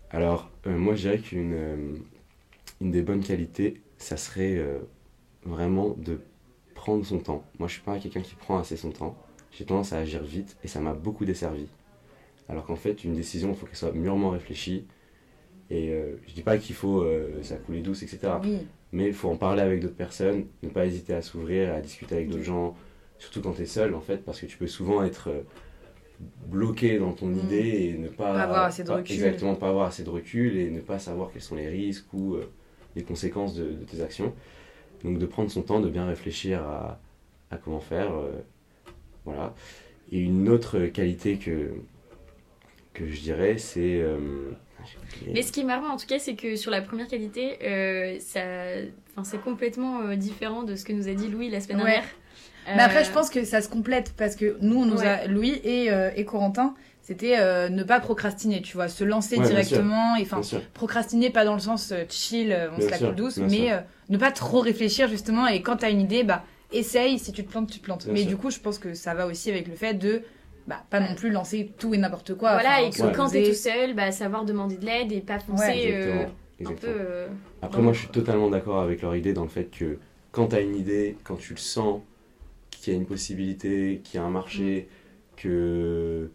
[0.09, 1.93] Alors, euh, moi, je dirais qu'une euh,
[2.81, 4.79] une des bonnes qualités, ça serait euh,
[5.43, 6.19] vraiment de
[6.73, 7.43] prendre son temps.
[7.59, 9.15] Moi, je suis pas quelqu'un qui prend assez son temps.
[9.51, 11.67] J'ai tendance à agir vite et ça m'a beaucoup desservi.
[12.49, 14.85] Alors qu'en fait, une décision, il faut qu'elle soit mûrement réfléchie.
[15.71, 18.39] Et euh, je dis pas qu'il faut euh, ça couler douce, etc.
[18.43, 18.67] Oui.
[18.91, 22.15] Mais il faut en parler avec d'autres personnes, ne pas hésiter à s'ouvrir, à discuter
[22.15, 22.75] avec d'autres gens,
[23.17, 25.41] surtout quand tu es seul en fait, parce que tu peux souvent être euh,
[26.47, 27.39] bloqué dans ton Mm.
[27.39, 29.13] idée et ne pas, Pas avoir assez de pas- recul.
[29.15, 32.35] Exactement, pas avoir assez de recul et ne pas savoir quels sont les risques ou
[32.35, 32.49] euh,
[32.95, 34.33] les conséquences de, de tes actions.
[35.03, 36.99] Donc de prendre son temps, de bien réfléchir à,
[37.51, 38.13] à comment faire.
[38.13, 38.31] euh,
[39.25, 39.53] voilà.
[40.11, 41.71] Et une autre qualité que,
[42.93, 43.99] que je dirais, c'est.
[44.01, 44.17] euh,
[45.19, 45.33] oublié.
[45.33, 48.17] Mais ce qui est marrant en tout cas, c'est que sur la première qualité, euh,
[48.19, 48.41] ça,
[49.11, 51.83] enfin, c'est complètement euh, différent de ce que nous a dit Louis la semaine Ouais.
[51.91, 52.09] dernière.
[52.67, 55.25] Mais après, Euh, je pense que ça se complète parce que nous, on nous a,
[55.27, 56.73] Louis et, euh, et Corentin,
[57.05, 60.15] c'était euh, ne pas procrastiner, tu vois, se lancer Ouais, directement.
[60.15, 60.61] Et enfin, Bien sûr.
[60.73, 63.71] procrastiner pas dans le sens euh, chill, euh, on Bien se la coule douce, mais
[63.71, 63.77] euh,
[64.09, 65.45] ne pas trop réfléchir justement.
[65.45, 67.19] Et quand t'as une idée, bah essaye.
[67.19, 68.05] Si tu te plantes, tu te plantes.
[68.05, 68.29] Bien mais sûr.
[68.29, 70.23] du coup, je pense que ça va aussi avec le fait de
[70.65, 72.53] bah, pas non plus lancer tout et n'importe quoi.
[72.53, 73.11] Voilà, et que Ouais.
[73.15, 76.21] quand t'es tout seul, bah, savoir demander de l'aide et pas foncer Ouais, euh, Exactement.
[76.23, 76.87] un peu.
[76.87, 76.95] Exactement.
[76.97, 77.27] euh,
[77.61, 79.99] Après, moi, je suis totalement d'accord avec leur idée dans le fait que
[80.31, 82.01] quand tu as une idée, quand tu le sens,
[82.71, 84.87] qu'il y a une possibilité, qu'il y a un marché,
[85.37, 86.31] que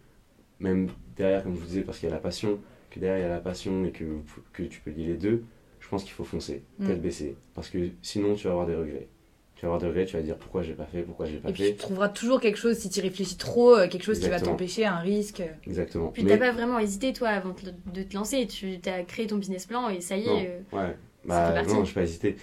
[0.61, 0.87] même
[1.17, 2.59] derrière, comme je vous disais, parce qu'il y a la passion,
[2.89, 4.05] que derrière il y a la passion et que,
[4.53, 5.43] que tu peux lier les deux,
[5.79, 6.87] je pense qu'il faut foncer, Mm.
[6.87, 7.35] tête baissée.
[7.55, 9.07] Parce que sinon, tu vas avoir des regrets.
[9.55, 11.49] Tu vas avoir des regrets, tu vas dire pourquoi j'ai pas fait, pourquoi j'ai pas
[11.49, 11.71] Et puis fait.
[11.73, 14.85] tu trouveras toujours quelque chose, si tu réfléchis trop, euh, quelque chose qui va t'empêcher,
[14.85, 15.43] un risque.
[15.67, 16.07] Exactement.
[16.09, 17.53] Puis Mais- t'as pas vraiment hésité toi avant
[17.93, 20.39] de te lancer, tu as créé ton business plan et ça y Non.
[20.39, 20.47] est.
[20.47, 20.95] euh, Ouais,
[21.25, 21.73] bah partie.
[21.73, 22.35] non, j'ai pas hésité.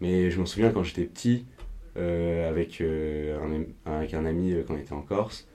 [0.00, 1.44] Mais je m'en souviens quand j'étais petit,
[1.96, 3.38] euh, avec, euh,
[3.86, 5.46] un, avec un ami euh, quand on était en Corse,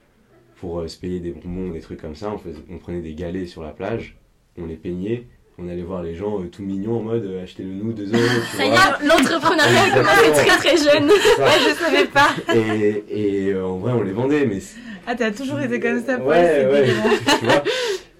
[0.59, 3.13] pour euh, se payer des bonbons, des trucs comme ça, on, faisait, on prenait des
[3.13, 4.17] galets sur la plage,
[4.57, 5.23] on les peignait,
[5.57, 8.13] on allait voir les gens euh, tout mignons en mode euh, achetez-le nous 2 euros,
[8.51, 8.77] tu Ça y vois.
[9.01, 11.09] est, l'entrepreneuriat a commencé très très jeune.
[11.37, 12.29] Je savais pas.
[12.53, 16.01] Et, et euh, en vrai, on les vendait, mais c'est- Ah, t'as toujours été comme
[16.03, 17.09] ça, Paul, Ouais, ouais, délirant.
[17.39, 17.63] tu vois.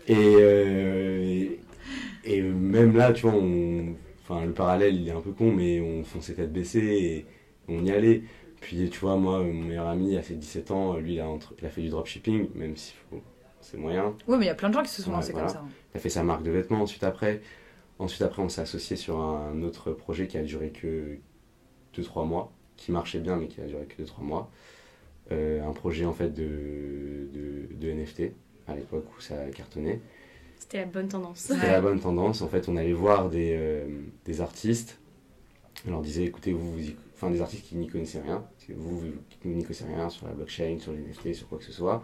[0.08, 1.50] Et, euh,
[2.26, 3.96] et, et même là, tu vois, on,
[4.28, 7.26] enfin, le parallèle, il est un peu con, mais on fonçait tête baissée et
[7.68, 8.24] on y allait.
[8.62, 11.54] Puis, tu vois, moi, mon meilleur ami, à ses 17 ans, lui, il a, entre-
[11.60, 13.22] il a fait du dropshipping, même si faut-
[13.62, 14.16] c'est moyen.
[14.28, 15.48] Ouais, mais il y a plein de gens qui se sont Ouais, lancés voilà.
[15.48, 15.62] comme ça.
[15.64, 15.70] hein.
[15.94, 17.42] Il a fait sa marque de vêtements ensuite après.
[18.00, 21.18] Ensuite après, on s'est associé sur un autre projet qui a duré que
[21.96, 24.50] 2-3 mois, qui marchait bien mais qui a duré que 2-3 mois.
[25.32, 28.34] Euh, un projet en fait de, de, de NFT
[28.68, 30.00] à l'époque où ça cartonnait.
[30.58, 31.40] C'était la bonne tendance.
[31.40, 31.72] C'était Ouais.
[31.72, 32.42] la bonne tendance.
[32.42, 33.86] En fait, on allait voir des, euh,
[34.26, 35.00] des artistes.
[35.88, 39.00] On leur disait, écoutez, vous, vous y- enfin des artistes qui n'y connaissaient rien, vous,
[39.00, 39.12] vous
[39.42, 42.02] qui n'y connaissez rien sur la blockchain, sur les NFT, sur quoi que ce soit.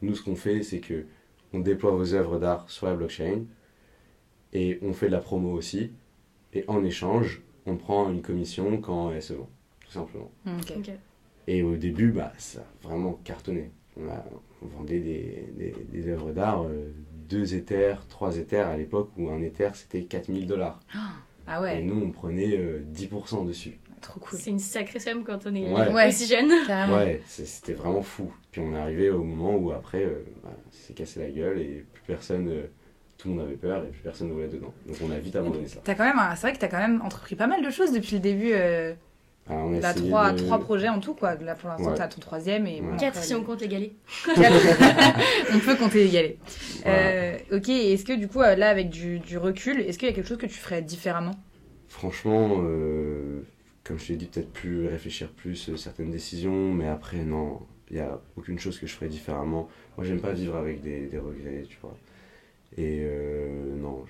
[0.00, 1.04] Nous, ce qu'on fait, c'est que
[1.52, 3.42] on déploie vos œuvres d'art sur la blockchain
[4.54, 5.92] et on fait de la promo aussi.
[6.54, 9.50] Et en échange, on prend une commission quand elle se vend,
[9.84, 10.30] tout simplement.
[10.46, 10.72] Ok.
[10.78, 10.90] Ok.
[11.46, 13.70] Et au début, bah, ça a vraiment cartonné.
[14.00, 14.24] On, a,
[14.62, 16.64] on vendait des, des, des œuvres d'art,
[17.28, 20.80] 2 éthers, 3 éthers à l'époque où un éther c'était 4000 dollars.
[21.46, 23.78] Ah Et ouais, nous, on prenait euh, 10% dessus.
[24.04, 24.38] Trop cool.
[24.38, 25.92] C'est une sacrée somme quand on est Ouais.
[25.92, 26.08] Ouais.
[26.08, 26.50] aussi jeune.
[26.92, 28.32] Ouais, c'est- c'était vraiment fou.
[28.52, 31.60] Puis on est arrivé au moment où après, euh, bah, ça s'est cassé la gueule
[31.60, 32.66] et plus personne, euh,
[33.18, 34.72] tout le monde avait peur et plus personne ne voulait dedans.
[34.86, 35.80] Donc on a vite abandonné ça.
[35.82, 38.14] T'as quand même, c'est vrai que t'as quand même entrepris pas mal de choses depuis
[38.16, 38.50] le début.
[38.52, 38.92] Euh,
[39.48, 41.34] Alors, on a t'as essayé trois, de- trois projets en tout, quoi.
[41.34, 41.96] Là, pour l'instant, Ouais.
[41.98, 42.96] t'as ton troisième et Ouais.
[42.98, 43.92] Quatre si on compte les galets.
[45.54, 46.36] on peut compter les galets.
[46.82, 46.98] Voilà.
[46.98, 50.10] Euh, ok, est-ce que du coup, euh, là, avec du, du recul, est-ce qu'il y
[50.12, 51.34] a quelque chose que tu ferais différemment?
[51.88, 53.42] Franchement, euh,
[53.84, 57.60] comme je t'ai dit, peut-être plus réfléchir plus euh, certaines décisions, mais après, non,
[57.90, 59.68] il n'y a aucune chose que je ferais différemment.
[59.96, 61.96] Moi, j'aime pas vivre avec des, des regrets, tu vois.
[62.76, 64.04] Et euh, non,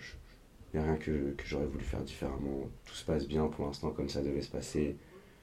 [0.72, 2.68] il n'y a rien que, que j'aurais voulu faire différemment.
[2.84, 4.96] Tout se passe bien pour l'instant comme ça devait se passer.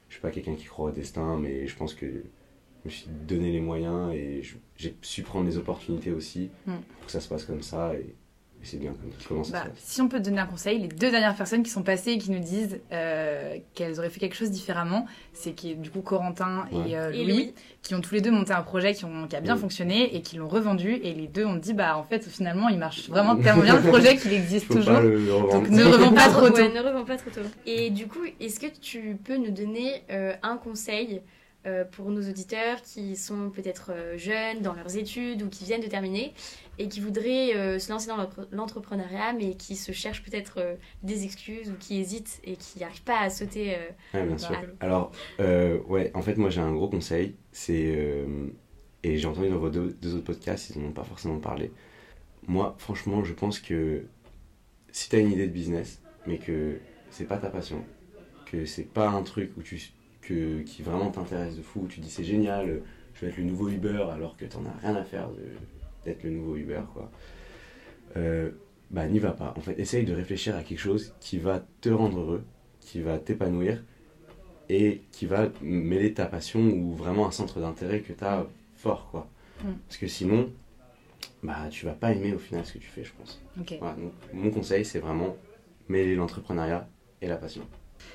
[0.07, 3.07] Je suis pas quelqu'un qui croit au destin, mais je pense que je me suis
[3.27, 4.41] donné les moyens et
[4.75, 6.71] j'ai su prendre les opportunités aussi Mm.
[6.97, 7.93] pour que ça se passe comme ça.
[7.95, 8.15] Et
[8.63, 11.09] c'est bien comme, comment ça Bah, si on peut te donner un conseil, les deux
[11.11, 14.51] dernières personnes qui sont passées et qui nous disent euh, qu'elles auraient fait quelque chose
[14.51, 16.91] différemment, c'est qui du coup Corentin Ouais.
[16.91, 17.53] et, euh, Et Louis, Louis.
[17.81, 19.59] qui ont tous les deux monté un projet qui, ont, qui a bien Mm.
[19.59, 20.93] fonctionné et qui l'ont revendu.
[21.03, 23.87] Et les deux ont dit, bah en fait, finalement, il marche vraiment tellement bien le
[23.89, 24.99] projet qu'il existe Faut toujours.
[25.51, 26.55] Donc ne revends pas trop tôt.
[26.55, 27.41] Ouais, ne revends pas trop tôt.
[27.65, 31.21] Et du coup, est-ce que tu peux nous donner euh, un conseil
[31.67, 35.81] euh, pour nos auditeurs qui sont peut-être euh, jeunes dans leurs études ou qui viennent
[35.81, 36.33] de terminer
[36.81, 40.75] et qui voudraient euh, se lancer dans l'entre- l'entrepreneuriat mais qui se cherchent peut-être euh,
[41.03, 44.57] des excuses ou qui hésitent et qui n'arrivent pas à sauter euh, Ouais, bien sûr.
[44.79, 47.35] Alors, ouais, en fait, moi j'ai un gros conseil.
[47.51, 48.25] C'est.
[49.03, 51.71] et j'ai entendu dans vos deux, deux autres podcasts, ils n'en ont pas forcément parlé.
[52.47, 54.03] Moi, franchement, je pense que
[54.91, 56.79] si tu as une idée de business, mais que
[57.09, 57.85] c'est pas ta passion,
[58.45, 59.81] que c'est pas un truc où tu,
[60.21, 62.81] que, qui vraiment t'intéresse de fou, où tu dis c'est génial,
[63.13, 65.51] je vais être le nouveau Uber alors que t'en as rien à faire de-
[66.05, 67.11] d'être le nouveau Uber, quoi.
[68.17, 68.51] Euh,
[68.89, 69.53] bah, n'y va pas.
[69.57, 72.43] En fait, essaye de réfléchir à quelque chose qui va te rendre heureux,
[72.79, 73.83] qui va t'épanouir
[74.69, 78.45] et qui va mêler ta passion ou vraiment un centre d'intérêt que tu as
[78.75, 79.27] fort, quoi.
[79.63, 79.73] Mm.
[79.87, 80.49] Parce que sinon,
[81.43, 83.41] bah, tu vas pas aimer au final ce que tu fais, je pense.
[83.79, 85.35] Voilà, donc, mon conseil, c'est vraiment
[85.87, 86.87] mêler l'entrepreneuriat
[87.21, 87.63] et la passion.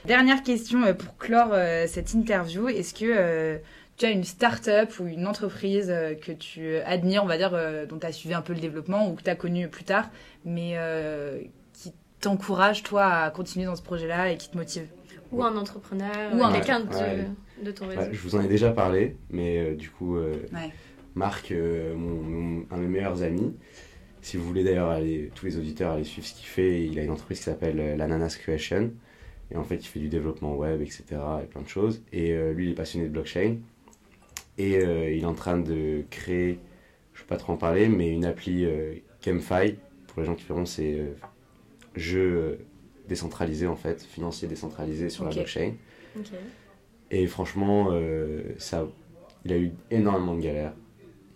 [0.05, 2.68] Dernière question euh, pour clore euh, cette interview.
[2.68, 3.59] Est-ce que euh,
[3.97, 7.86] tu as une start-up ou une entreprise euh, que tu admires, on va dire, euh,
[7.86, 10.11] dont tu as suivi un peu le développement ou que tu as connu plus tard,
[10.44, 11.40] mais euh,
[11.72, 14.86] qui t'encourage, toi, à continuer dans ce projet-là et qui te motive
[15.32, 17.26] ou un entrepreneur Ou ou un- quelqu'un de, Ouais.
[17.64, 18.11] de ton Ouais, réseau.
[18.12, 20.70] je vous en ai déjà parlé, mais euh, du coup, euh, Ouais.
[21.14, 23.55] Marc, euh, mon, mon- un de mes meilleurs amis,
[24.22, 27.03] si vous voulez d'ailleurs aller, tous les auditeurs aller suivre ce qu'il fait, il a
[27.03, 28.92] une entreprise qui s'appelle euh, l'Ananas Creation.
[29.51, 31.05] Et en fait, il fait du développement web, etc.
[31.42, 32.03] et plein de choses.
[32.12, 33.57] Et euh, lui, il est passionné de blockchain.
[34.59, 36.59] Et euh, il est en train de créer,
[37.12, 38.94] je ne vais pas trop en parler, mais une appli euh.
[40.07, 41.14] Pour les gens qui verront, c'est euh,
[41.94, 42.57] jeu euh,
[43.09, 45.72] décentralisé en fait, financier décentralisé sur la blockchain.
[47.11, 48.86] Et franchement, euh, ça,
[49.44, 50.74] il a eu énormément de galères.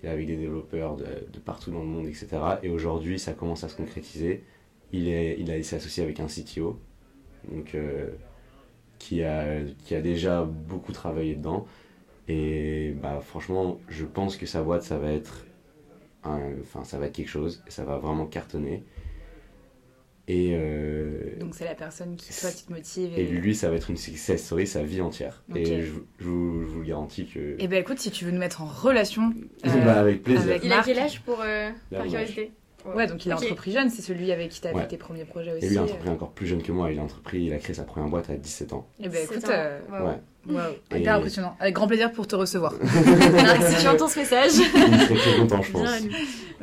[0.03, 2.29] Il est avec des développeurs de, de partout dans le monde, etc.
[2.63, 4.45] Et aujourd'hui, ça commence à se concrétiser.
[4.93, 6.79] Il, est, il a s'est associé avec un CTO,
[7.51, 7.77] donc,
[8.99, 11.67] qui, a, qui a déjà beaucoup travaillé dedans.
[12.33, 15.45] Et bah, franchement, je pense que sa boîte, ça va être,
[16.23, 17.61] enfin, ça va être quelque chose.
[17.67, 18.85] Et ça va vraiment cartonner.
[20.29, 23.19] Et, euh, Donc c'est la personne qui, toi, qui te motive.
[23.19, 25.43] et lui, ça va être une success story sa vie entière.
[25.57, 27.57] Et je, je vous, je vous le garantis que.
[27.59, 29.35] Et ben écoute, si tu veux nous mettre en relation.
[29.65, 30.51] Bah, euh, avec plaisir.
[30.53, 32.53] avec- Il a quel âge pour euh, par curiosité?
[32.95, 33.43] Ouais, donc il a Ok.
[33.45, 34.83] entrepris jeune, c'est celui avec qui tu as Ouais.
[34.83, 35.67] fait tes premiers projets aussi.
[35.67, 36.91] Et lui, a entrepris encore plus jeune que moi.
[36.91, 38.87] Il a entrepris, il a créé sa première boîte à 17 ans.
[39.03, 40.07] Et ben écoute, C'est un- euh, Waouh.
[40.57, 40.81] Ouais.
[40.95, 41.55] Et- hyper impressionnant.
[41.61, 42.73] Avec grand plaisir pour te recevoir.
[42.81, 45.89] Si tu entends ce message, serait très content, je pense.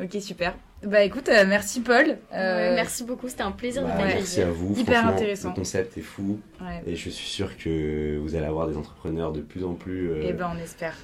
[0.02, 0.56] ok, super.
[0.84, 2.06] Bah écoute, euh, merci Paul.
[2.06, 4.14] Ouais, Euh, merci beaucoup, c'était un plaisir Bah, de Ouais.
[4.16, 4.76] Merci à vous.
[4.78, 5.50] Hyper intéressant.
[5.50, 6.40] Le concept est fou.
[6.62, 6.84] ouais.
[6.92, 10.22] Et je suis sûr que vous allez avoir des entrepreneurs de plus en plus euh,
[10.30, 10.96] Et ben on espère.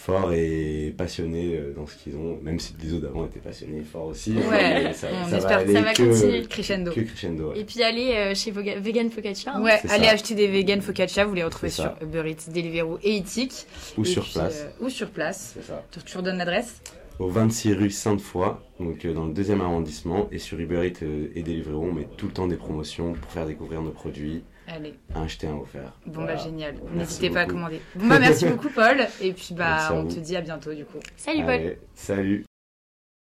[0.00, 2.38] Forts et passionnés euh, dans ce qu'ils ont.
[2.42, 4.32] Même si les autres d'avant étaient passionnés, forts aussi.
[4.32, 6.42] Ouais, ça, on ça espère va que ça va que, continuer.
[6.48, 6.92] Crescendo.
[6.92, 7.50] que crescendo.
[7.50, 7.60] ouais.
[7.60, 9.52] Et puis aller euh, chez Voga- Vegan Focaccia.
[9.54, 9.62] hein.
[9.62, 10.10] Ouais, allez ça.
[10.12, 11.94] acheter des vegan focaccia, vous les retrouvez sur.
[12.02, 13.66] Uber Eats, Deliveroo et Eatic.
[13.98, 14.64] Ou Et sur puis, place.
[14.66, 15.52] euh, ou sur place.
[15.54, 15.84] C'est ça.
[15.92, 16.80] Tu tu redonnes l'adresse
[17.18, 20.28] Au 26 rue Sainte-Foy, donc euh, dans le deuxième arrondissement.
[20.32, 23.30] Et sur Uber Eats euh, et Deliveroo, on met tout le temps des promotions pour
[23.30, 24.42] faire découvrir nos produits.
[24.72, 25.92] Allez, Un acheté, un offert.
[26.06, 26.34] bon Voilà.
[26.36, 26.74] bah génial.
[26.94, 27.80] N'hésitez pas à commander.
[27.96, 28.98] Bon bah merci beaucoup Paul.
[29.20, 30.14] Et puis bah Merci on vous.
[30.14, 30.98] te dit à bientôt du coup.
[31.16, 31.50] Salut Paul.
[31.50, 32.44] Allez, salut